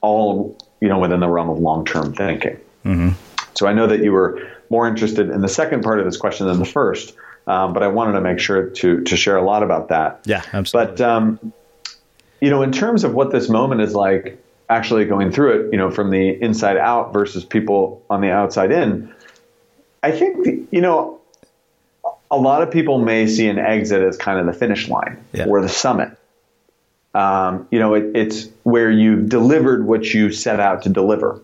[0.00, 2.58] All you know within the realm of long-term thinking.
[2.84, 3.10] Mm-hmm.
[3.54, 6.46] So I know that you were more interested in the second part of this question
[6.46, 7.14] than the first,
[7.46, 10.22] um, but I wanted to make sure to to share a lot about that.
[10.24, 10.96] Yeah, absolutely.
[10.96, 11.52] But um,
[12.42, 14.36] you know, in terms of what this moment is like,
[14.68, 18.72] actually going through it, you know, from the inside out versus people on the outside
[18.72, 19.14] in,
[20.02, 21.20] I think you know,
[22.32, 25.44] a lot of people may see an exit as kind of the finish line yeah.
[25.44, 26.18] or the summit.
[27.14, 31.40] Um, you know, it, it's where you've delivered what you set out to deliver.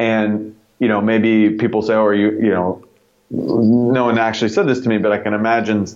[0.00, 2.84] And, you know, maybe people say, oh, are you, you know,
[3.30, 5.86] no one actually said this to me, but I can imagine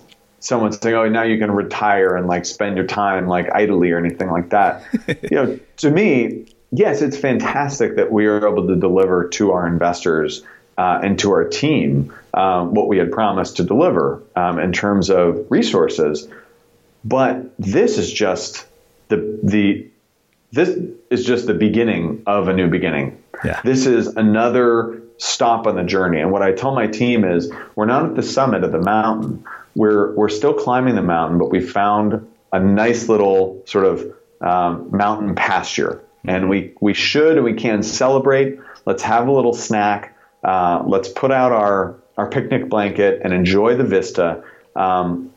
[0.43, 3.97] someone saying, oh, now you can retire and like spend your time like idly or
[3.97, 4.83] anything like that.
[5.07, 9.65] you know, to me, yes, it's fantastic that we are able to deliver to our
[9.65, 10.43] investors
[10.77, 15.09] uh, and to our team um, what we had promised to deliver um, in terms
[15.09, 16.27] of resources.
[17.05, 18.65] But this is just
[19.07, 19.87] the the
[20.51, 20.77] this
[21.09, 23.23] is just the beginning of a new beginning.
[23.45, 23.61] Yeah.
[23.63, 26.19] This is another stop on the journey.
[26.19, 29.45] And what I tell my team is we're not at the summit of the mountain.
[29.75, 34.89] We're we're still climbing the mountain, but we found a nice little sort of um,
[34.95, 38.59] mountain pasture, and we we should and we can celebrate.
[38.85, 40.15] Let's have a little snack.
[40.43, 44.43] Uh, let's put out our our picnic blanket and enjoy the vista.
[44.75, 45.33] Um,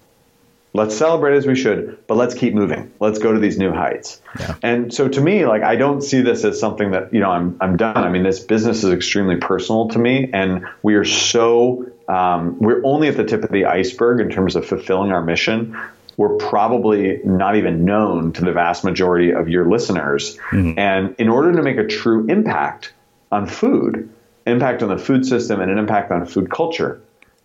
[0.76, 2.92] let's celebrate as we should, but let's keep moving.
[3.00, 4.20] Let's go to these new heights.
[4.38, 4.54] Yeah.
[4.62, 7.56] And so to me, like I don't see this as something that, you know, I'm
[7.60, 7.96] I'm done.
[7.96, 12.84] I mean, this business is extremely personal to me and we are so um, we're
[12.84, 15.76] only at the tip of the iceberg in terms of fulfilling our mission.
[16.16, 20.36] We're probably not even known to the vast majority of your listeners.
[20.50, 20.78] Mm-hmm.
[20.78, 22.92] And in order to make a true impact
[23.30, 24.08] on food,
[24.46, 27.02] impact on the food system and an impact on food culture,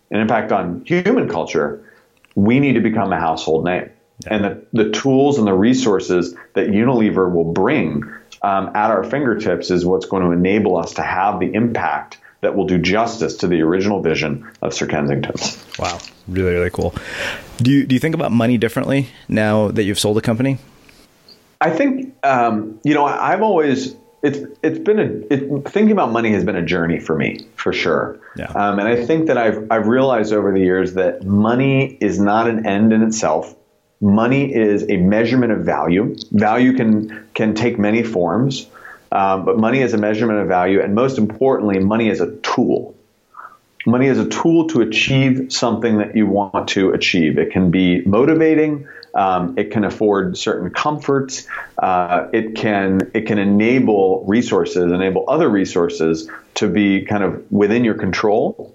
[0.09, 1.84] an impact on human culture,
[2.36, 3.89] we need to become a household name.
[4.24, 4.36] Yeah.
[4.36, 8.03] And the, the tools and the resources that Unilever will bring
[8.41, 12.55] um, at our fingertips is what's going to enable us to have the impact that
[12.55, 15.63] will do justice to the original vision of Sir Kensington's.
[15.79, 16.93] Wow, really, really cool.
[17.57, 20.57] Do you do you think about money differently now that you've sold the company?
[21.59, 26.31] I think um, you know I've always it's it's been a it, thinking about money
[26.33, 28.19] has been a journey for me for sure.
[28.35, 28.45] Yeah.
[28.45, 32.47] Um, and I think that I've I've realized over the years that money is not
[32.47, 33.55] an end in itself.
[33.99, 36.15] Money is a measurement of value.
[36.31, 38.67] Value can can take many forms,
[39.12, 42.95] um, but money is a measurement of value, and most importantly, money is a tool.
[43.86, 47.38] Money is a tool to achieve something that you want to achieve.
[47.38, 48.88] It can be motivating.
[49.14, 51.47] Um, it can afford certain comforts.
[51.78, 57.84] Uh, it can it can enable resources, enable other resources to be kind of within
[57.84, 58.74] your control.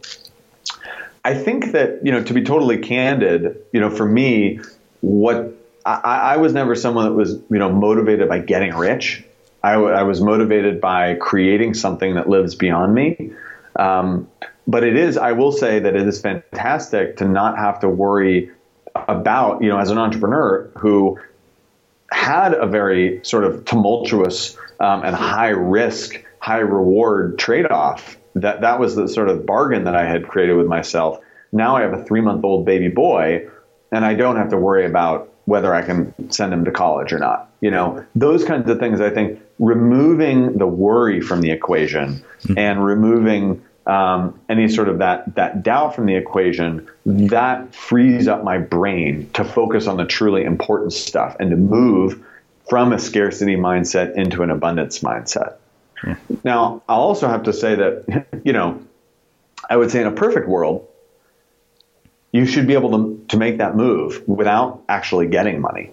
[1.25, 4.61] I think that you know to be totally candid, you know, for me,
[5.01, 5.55] what
[5.87, 6.01] I,
[6.35, 9.25] I was never someone that was you know motivated by getting rich.
[9.67, 13.33] I, I was motivated by creating something that lives beyond me.
[13.75, 14.29] Um,
[14.69, 18.51] but it is, I will say that it is fantastic to not have to worry
[18.95, 21.19] about, you know, as an entrepreneur who
[22.13, 28.17] had a very sort of tumultuous um, and high risk, high reward trade off.
[28.37, 31.19] That that was the sort of bargain that I had created with myself.
[31.51, 33.49] Now I have a three month old baby boy,
[33.91, 37.19] and I don't have to worry about whether I can send him to college or
[37.19, 37.51] not.
[37.61, 39.01] You know, those kinds of things.
[39.01, 42.59] I think removing the worry from the equation mm-hmm.
[42.59, 48.45] and removing um, any sort of that that doubt from the equation, that frees up
[48.45, 52.23] my brain to focus on the truly important stuff and to move
[52.69, 55.55] from a scarcity mindset into an abundance mindset.
[56.45, 58.83] Now, I'll also have to say that, you know,
[59.69, 60.87] I would say in a perfect world,
[62.37, 65.91] you should be able to, to make that move without actually getting money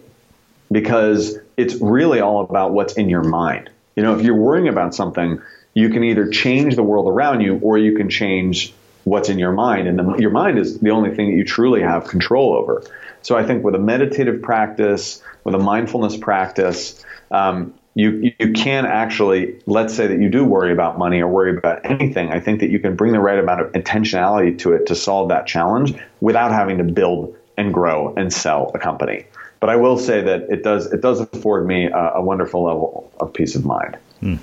[0.72, 3.70] because it's really all about what's in your mind.
[3.96, 5.41] You know, if you're worrying about something,
[5.74, 8.74] you can either change the world around you or you can change
[9.06, 9.88] what's in your mind.
[9.88, 12.84] And the, your mind is the only thing that you truly have control over.
[13.22, 18.86] So I think with a meditative practice, with a mindfulness practice, um, you you can
[18.86, 22.32] actually let's say that you do worry about money or worry about anything.
[22.32, 25.30] I think that you can bring the right amount of intentionality to it to solve
[25.30, 29.26] that challenge without having to build and grow and sell a company.
[29.60, 33.12] But I will say that it does it does afford me a, a wonderful level
[33.20, 33.98] of peace of mind.
[34.20, 34.36] Hmm.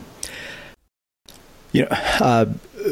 [1.72, 2.46] You know, uh,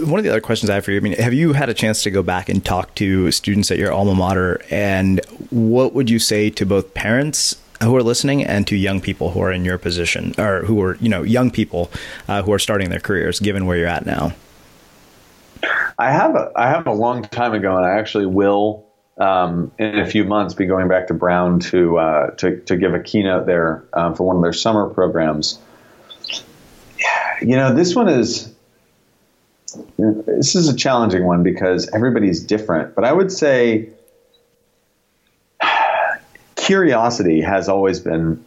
[0.05, 1.75] one of the other questions I have for you, I mean, have you had a
[1.75, 4.61] chance to go back and talk to students at your alma mater?
[4.71, 9.31] And what would you say to both parents who are listening and to young people
[9.31, 11.91] who are in your position or who are, you know, young people
[12.29, 14.33] uh, who are starting their careers, given where you're at now?
[15.99, 18.87] I have a, I have a long time ago, and I actually will
[19.18, 22.95] um, in a few months be going back to Brown to uh, to, to give
[22.95, 25.59] a keynote there um, for one of their summer programs.
[27.41, 28.53] You know, this one is
[29.97, 33.91] this is a challenging one because everybody's different, but I would say
[36.69, 38.45] curiosity has always been,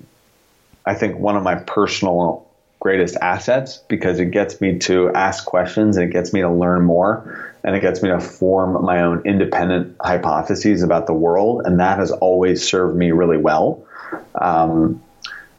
[0.85, 2.47] I think, one of my personal
[2.79, 6.83] greatest assets because it gets me to ask questions and it gets me to learn
[6.83, 11.63] more and it gets me to form my own independent hypotheses about the world.
[11.65, 13.83] And that has always served me really well.
[14.35, 15.01] Um,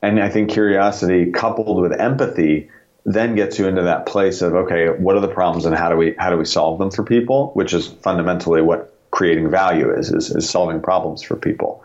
[0.00, 2.70] and I think curiosity coupled with empathy
[3.04, 5.96] then gets you into that place of okay, what are the problems and how do
[5.96, 7.50] we how do we solve them for people?
[7.54, 11.82] Which is fundamentally what creating value is is, is solving problems for people.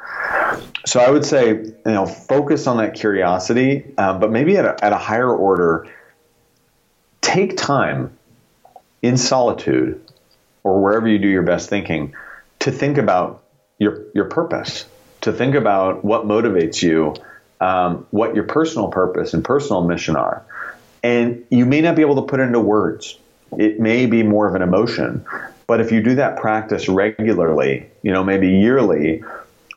[0.86, 4.84] So I would say you know focus on that curiosity, um, but maybe at a,
[4.84, 5.88] at a higher order,
[7.22, 8.18] take time
[9.02, 10.02] in solitude
[10.64, 12.14] or wherever you do your best thinking
[12.60, 13.44] to think about
[13.80, 14.86] your your purpose,
[15.22, 17.16] to think about what motivates you,
[17.60, 20.46] um, what your personal purpose and personal mission are
[21.04, 23.18] and you may not be able to put it into words.
[23.58, 25.26] It may be more of an emotion.
[25.66, 29.24] But if you do that practice regularly, you know, maybe yearly,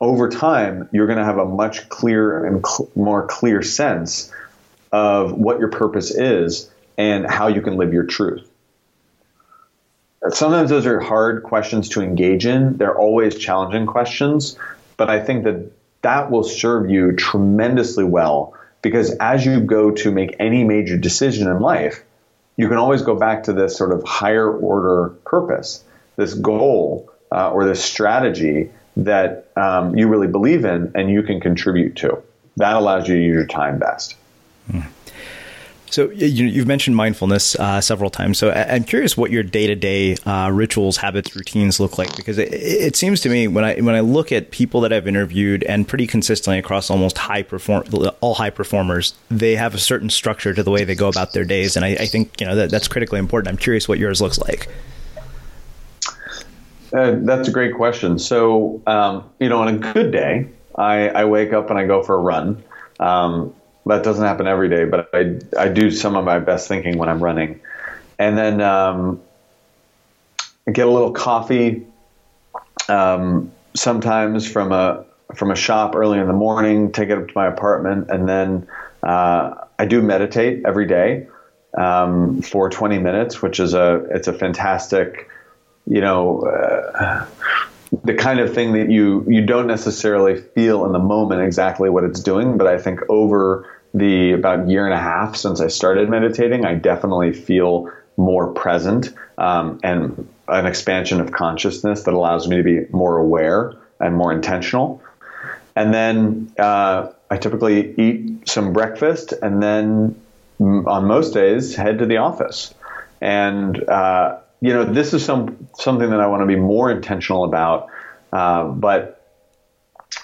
[0.01, 4.31] over time, you're going to have a much clearer and cl- more clear sense
[4.91, 8.49] of what your purpose is and how you can live your truth.
[10.29, 12.77] Sometimes those are hard questions to engage in.
[12.77, 14.57] They're always challenging questions,
[14.97, 15.71] but I think that
[16.01, 21.47] that will serve you tremendously well because as you go to make any major decision
[21.47, 22.03] in life,
[22.57, 25.83] you can always go back to this sort of higher order purpose,
[26.15, 31.39] this goal uh, or this strategy that um, you really believe in and you can
[31.39, 32.21] contribute to.
[32.57, 34.15] That allows you to use your time best.
[34.69, 34.85] Mm.
[35.91, 38.37] So you, have mentioned mindfulness uh, several times.
[38.37, 40.15] So I'm curious what your day to day
[40.49, 43.99] rituals, habits, routines look like because it, it, seems to me when I when I
[43.99, 47.83] look at people that I've interviewed and pretty consistently across almost high perform
[48.21, 51.43] all high performers, they have a certain structure to the way they go about their
[51.43, 53.49] days, and I, I think you know that, that's critically important.
[53.49, 54.69] I'm curious what yours looks like.
[56.93, 58.19] Uh, that's a great question.
[58.19, 62.03] So, um, you know, on a good day, I, I, wake up and I go
[62.03, 62.61] for a run.
[62.99, 63.53] Um,
[63.85, 67.09] that doesn't happen every day, but I I do some of my best thinking when
[67.09, 67.59] I'm running,
[68.19, 69.21] and then um,
[70.71, 71.87] get a little coffee.
[72.87, 77.33] Um, sometimes from a from a shop early in the morning, take it up to
[77.35, 78.67] my apartment, and then
[79.01, 81.27] uh, I do meditate every day
[81.77, 85.29] um, for 20 minutes, which is a it's a fantastic,
[85.87, 87.25] you know, uh,
[88.03, 92.03] the kind of thing that you you don't necessarily feel in the moment exactly what
[92.03, 96.09] it's doing, but I think over the about year and a half since I started
[96.09, 102.57] meditating, I definitely feel more present um, and an expansion of consciousness that allows me
[102.57, 105.01] to be more aware and more intentional.
[105.75, 110.21] And then uh, I typically eat some breakfast and then
[110.59, 112.73] on most days head to the office.
[113.21, 117.43] And uh, you know, this is some something that I want to be more intentional
[117.43, 117.87] about.
[118.31, 119.17] Uh, but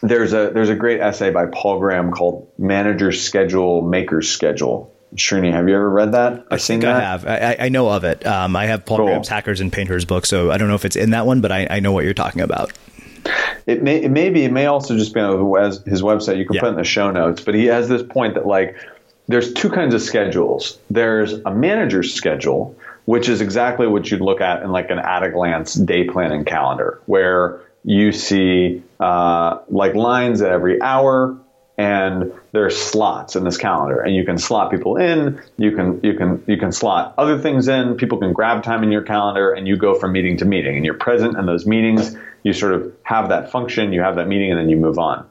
[0.01, 5.51] there's a there's a great essay by Paul Graham called "Manager's Schedule, Maker's Schedule." Srini,
[5.51, 6.45] have you ever read that?
[6.51, 6.95] I think that?
[6.95, 7.25] I have.
[7.25, 8.27] I, I, know of it.
[8.27, 9.05] Um, I have Paul cool.
[9.07, 11.49] Graham's Hackers and Painters book, so I don't know if it's in that one, but
[11.49, 12.73] I, I know what you're talking about.
[13.65, 15.39] It may it may be it may also just be on
[15.85, 16.37] his website.
[16.37, 16.61] You can yeah.
[16.61, 18.77] put in the show notes, but he has this point that like
[19.27, 20.77] there's two kinds of schedules.
[20.89, 22.77] There's a manager's schedule,
[23.07, 26.43] which is exactly what you'd look at in like an at a glance day planning
[26.43, 31.37] calendar, where you see uh, like lines at every hour
[31.77, 36.15] and there's slots in this calendar and you can slot people in you can you
[36.15, 39.67] can you can slot other things in people can grab time in your calendar and
[39.67, 42.91] you go from meeting to meeting and you're present in those meetings you sort of
[43.03, 45.29] have that function you have that meeting and then you move on.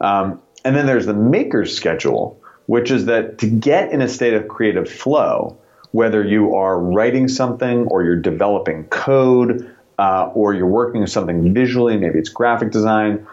[0.00, 4.34] Um, and then there's the maker's schedule which is that to get in a state
[4.34, 5.56] of creative flow,
[5.92, 11.52] whether you are writing something or you're developing code uh, or you're working on something
[11.54, 13.26] visually, maybe it's graphic design,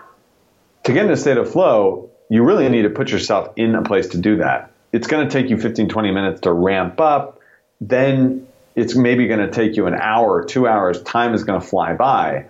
[0.84, 3.82] to get in a state of flow, you really need to put yourself in a
[3.82, 4.72] place to do that.
[4.92, 7.40] It's going to take you 15, 20 minutes to ramp up.
[7.82, 11.02] Then it's maybe going to take you an hour two hours.
[11.04, 12.46] Time is going to fly by.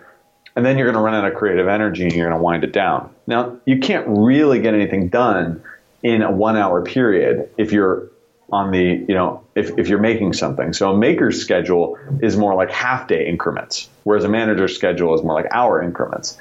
[0.56, 2.64] And then you're going to run out of creative energy and you're going to wind
[2.64, 3.14] it down.
[3.26, 5.64] Now, you can't really get anything done
[6.04, 8.10] in a one hour period if you're
[8.54, 10.74] on the, you know, if, if you're making something.
[10.74, 15.24] So a maker's schedule is more like half day increments, whereas a manager's schedule is
[15.24, 16.38] more like hour increments.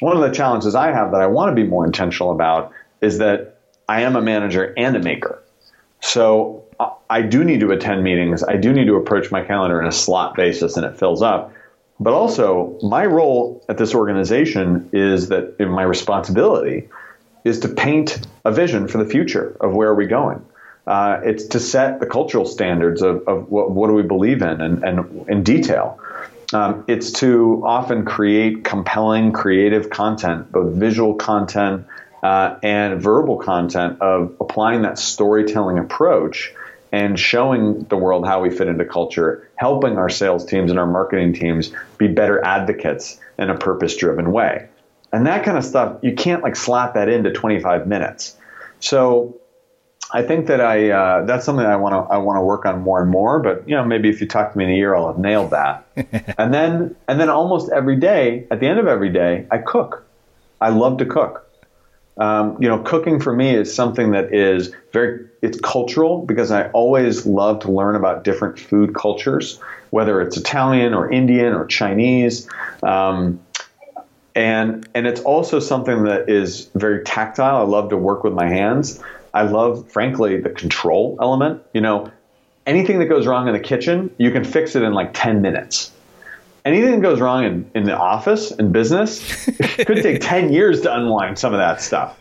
[0.00, 3.18] One of the challenges I have that I want to be more intentional about is
[3.18, 3.58] that
[3.88, 5.42] I am a manager and a maker.
[6.00, 6.64] So
[7.10, 8.42] I do need to attend meetings.
[8.42, 11.52] I do need to approach my calendar in a slot basis and it fills up.
[11.98, 16.88] But also, my role at this organization is that my responsibility
[17.44, 20.42] is to paint a vision for the future of where are we going.
[20.86, 24.60] Uh, it's to set the cultural standards of, of what, what, do we believe in
[24.60, 26.00] and, and in detail.
[26.52, 31.86] Um, it's to often create compelling, creative content, both visual content
[32.22, 36.52] uh, and verbal content of applying that storytelling approach
[36.92, 40.86] and showing the world how we fit into culture, helping our sales teams and our
[40.86, 44.68] marketing teams be better advocates in a purpose driven way.
[45.12, 48.36] And that kind of stuff, you can't like slap that into 25 minutes.
[48.80, 49.40] So
[50.12, 52.80] I think that I uh, that's something I want to I want to work on
[52.80, 53.38] more and more.
[53.40, 55.50] But you know, maybe if you talk to me in a year, I'll have nailed
[55.50, 55.86] that.
[56.38, 60.04] and then and then almost every day, at the end of every day, I cook.
[60.60, 61.46] I love to cook.
[62.18, 66.68] Um, you know, cooking for me is something that is very it's cultural because I
[66.70, 69.58] always love to learn about different food cultures,
[69.90, 72.48] whether it's Italian or Indian or Chinese.
[72.82, 73.40] Um,
[74.34, 77.56] and and it's also something that is very tactile.
[77.56, 79.00] I love to work with my hands.
[79.32, 81.62] I love, frankly, the control element.
[81.72, 82.10] You know,
[82.66, 85.92] anything that goes wrong in the kitchen, you can fix it in like ten minutes.
[86.64, 89.46] Anything that goes wrong in, in the office in business
[89.86, 92.18] could take ten years to unwind some of that stuff.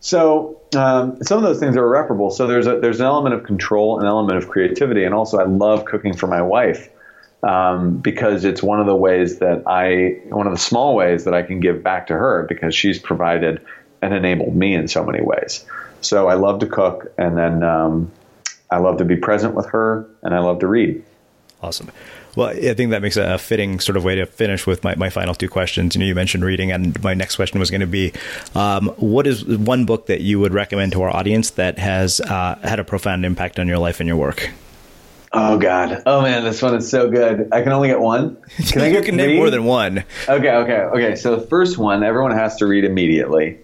[0.00, 2.30] So um, some of those things are irreparable.
[2.30, 5.44] So there's a there's an element of control, an element of creativity, and also I
[5.44, 6.88] love cooking for my wife
[7.42, 11.34] um, because it's one of the ways that I, one of the small ways that
[11.34, 13.64] I can give back to her because she's provided
[14.02, 15.64] and enabled me in so many ways.
[16.00, 18.10] So I love to cook, and then um,
[18.70, 21.02] I love to be present with her, and I love to read.
[21.62, 21.90] Awesome.
[22.36, 25.10] Well, I think that makes a fitting sort of way to finish with my, my
[25.10, 25.94] final two questions.
[25.94, 28.12] You know, you mentioned reading, and my next question was going to be,
[28.54, 32.58] um, what is one book that you would recommend to our audience that has uh,
[32.62, 34.50] had a profound impact on your life and your work?
[35.32, 36.02] Oh God!
[36.06, 37.48] Oh man, this one is so good.
[37.52, 38.36] I can only get one.
[38.68, 39.04] Can I get?
[39.04, 39.98] can name more than one.
[40.28, 41.14] Okay, okay, okay.
[41.14, 43.60] So the first one, everyone has to read immediately.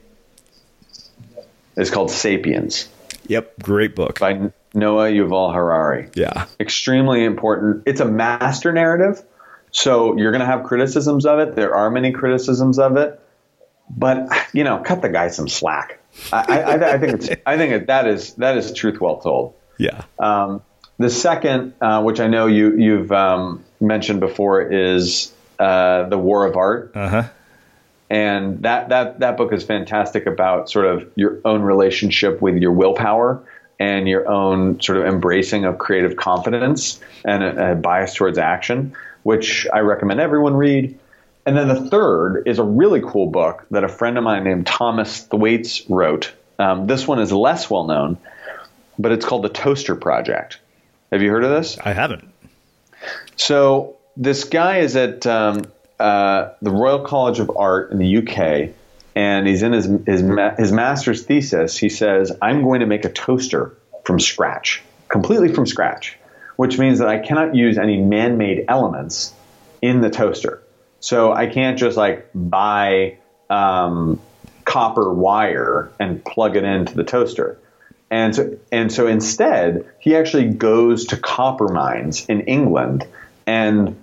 [1.77, 2.89] It's called *Sapiens*.
[3.29, 6.11] Yep, great book by Noah Yuval Harari.
[6.15, 7.83] Yeah, extremely important.
[7.87, 9.23] It's a master narrative,
[9.71, 11.55] so you're going to have criticisms of it.
[11.55, 13.21] There are many criticisms of it,
[13.91, 16.01] but you know, cut the guy some slack.
[16.33, 17.31] I, I, I, think it's.
[17.45, 19.55] I think it, that is that is truth well told.
[19.79, 20.05] Yeah.
[20.19, 20.63] Um,
[20.99, 26.47] the second, uh, which I know you you've um, mentioned before, is uh, the War
[26.47, 26.93] of Art.
[26.95, 27.29] Uh huh.
[28.09, 32.73] And that that that book is fantastic about sort of your own relationship with your
[32.73, 33.43] willpower
[33.79, 38.95] and your own sort of embracing of creative confidence and a, a bias towards action,
[39.23, 40.99] which I recommend everyone read.
[41.45, 44.67] And then the third is a really cool book that a friend of mine named
[44.67, 46.33] Thomas Thwaites wrote.
[46.59, 48.19] Um, this one is less well known,
[48.99, 50.59] but it's called The Toaster Project.
[51.13, 51.79] Have you heard of this?
[51.79, 52.29] I haven't.
[53.37, 55.67] So this guy is at um,
[55.99, 58.75] uh, the Royal College of Art in the UK,
[59.15, 61.77] and he's in his his, ma- his master's thesis.
[61.77, 66.19] He says, "I'm going to make a toaster from scratch, completely from scratch,
[66.57, 69.33] which means that I cannot use any man-made elements
[69.81, 70.63] in the toaster.
[71.01, 73.19] So I can't just like buy
[73.49, 74.21] um,
[74.65, 77.59] copper wire and plug it into the toaster."
[78.11, 83.05] And so, and so instead, he actually goes to copper mines in England
[83.47, 83.97] and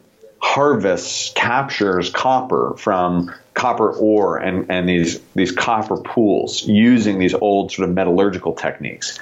[0.44, 7.72] harvests, captures copper from copper ore and, and these, these copper pools using these old
[7.72, 9.20] sort of metallurgical techniques.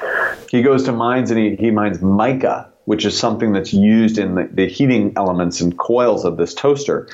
[0.50, 4.34] He goes to mines and he, he mines mica, which is something that's used in
[4.34, 7.08] the, the heating elements and coils of this toaster.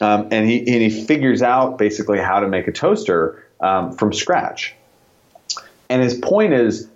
[0.00, 4.12] Um, and, he, and he figures out basically how to make a toaster um, from
[4.12, 4.76] scratch.
[5.90, 6.88] And his point is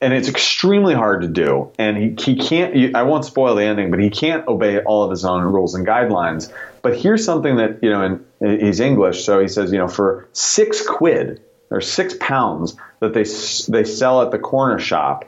[0.00, 1.72] and it's extremely hard to do.
[1.78, 5.10] And he, he can't, I won't spoil the ending, but he can't obey all of
[5.10, 6.52] his own rules and guidelines.
[6.82, 10.28] But here's something that, you know, and he's English, so he says, you know, for
[10.32, 13.24] six quid or six pounds that they,
[13.72, 15.24] they sell at the corner shop,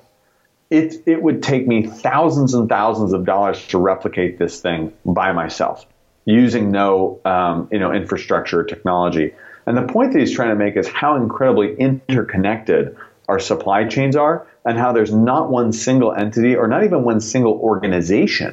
[0.70, 5.32] it, it would take me thousands and thousands of dollars to replicate this thing by
[5.32, 5.84] myself
[6.26, 9.34] using no, um, you know, infrastructure or technology.
[9.66, 12.96] And the point that he's trying to make is how incredibly interconnected
[13.28, 17.20] our supply chains are and how there's not one single entity or not even one
[17.20, 18.52] single organization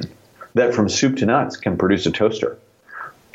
[0.54, 2.58] that from soup to nuts can produce a toaster.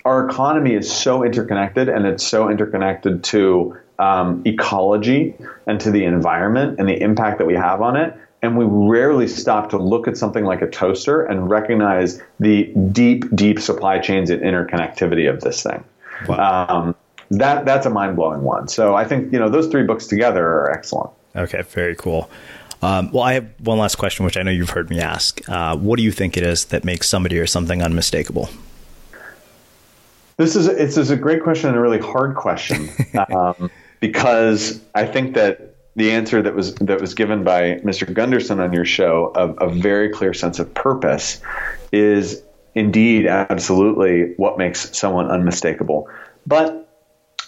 [0.06, 6.04] Our economy is so interconnected and it's so interconnected to um, ecology and to the
[6.04, 8.14] environment and the impact that we have on it.
[8.42, 13.34] And we rarely stop to look at something like a toaster and recognize the deep,
[13.34, 15.82] deep supply chains and interconnectivity of this thing.
[16.28, 16.68] Wow.
[16.68, 16.96] Um,
[17.32, 18.68] that that's a mind blowing one.
[18.68, 21.12] So I think you know those three books together are excellent.
[21.36, 22.30] Okay, very cool.
[22.84, 25.42] Um, well, I have one last question, which I know you've heard me ask.
[25.48, 28.50] Uh, what do you think it is that makes somebody or something unmistakable?
[30.36, 32.90] This is it's is a great question and a really hard question
[33.34, 33.72] um,
[34.02, 38.12] because I think that the answer that was that was given by Mr.
[38.12, 41.40] Gunderson on your show of a very clear sense of purpose
[41.94, 42.42] is
[42.76, 46.10] indeed absolutely what makes someone unmistakable.
[46.46, 46.90] But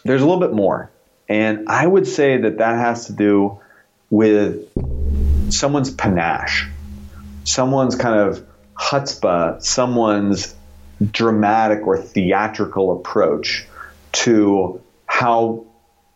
[0.06, 0.92] there's a little bit more,
[1.28, 3.60] and I would say that that has to do
[4.12, 4.66] with
[5.58, 6.68] someone's panache,
[7.44, 8.46] someone's kind of
[8.78, 10.56] chutzpah, someone's
[11.12, 13.68] dramatic or theatrical approach
[14.12, 15.66] to how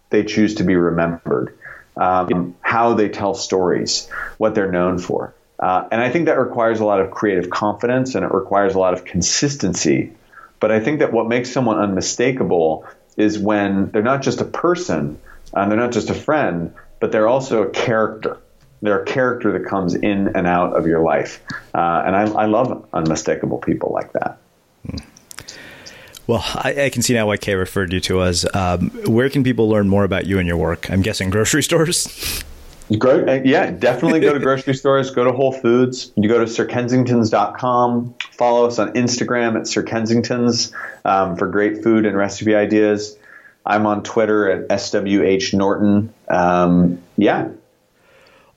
[0.10, 1.58] they choose to be remembered,
[1.98, 5.34] um, how they tell stories, what they're known for.
[5.60, 8.80] Uh, and I think that requires a lot of creative confidence and it requires a
[8.80, 10.14] lot of consistency.
[10.60, 12.86] But I think that what makes someone unmistakable
[13.18, 15.20] is when they're not just a person,
[15.54, 18.38] and they're not just a friend, but they're also a character.
[18.82, 21.42] They're a character that comes in and out of your life.
[21.74, 24.40] Uh, and I, I, love unmistakable people like that.
[26.28, 28.46] Well, I, I, can see now why Kay referred you to us.
[28.56, 30.90] Um, where can people learn more about you and your work?
[30.90, 32.44] I'm guessing grocery stores.
[32.92, 35.12] Uh, yeah, definitely go to grocery stores.
[35.12, 36.12] Go to Whole Foods.
[36.16, 38.16] You go to sirkensingtons.com.
[38.32, 40.74] Follow us on Instagram at Sir Kensingtons
[41.06, 43.18] um, for great food and recipe ideas.
[43.66, 46.12] I'm on Twitter at SWH Norton.
[46.30, 47.50] Um, yeah.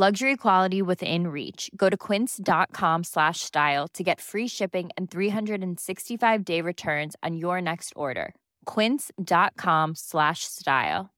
[0.00, 1.70] Luxury quality within reach.
[1.76, 7.60] Go to quince.com slash style to get free shipping and 365 day returns on your
[7.60, 8.34] next order.
[8.64, 11.10] Quince.com slash style.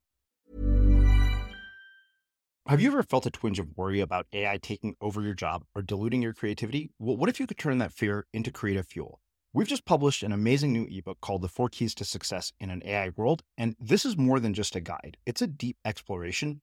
[2.67, 5.83] Have you ever felt a twinge of worry about AI taking over your job or
[5.83, 6.91] diluting your creativity?
[6.99, 9.21] Well, what if you could turn that fear into creative fuel?
[9.53, 12.83] We've just published an amazing new ebook called The Four Keys to Success in an
[12.85, 13.45] AI World.
[13.57, 16.63] And this is more than just a guide, it's a deep exploration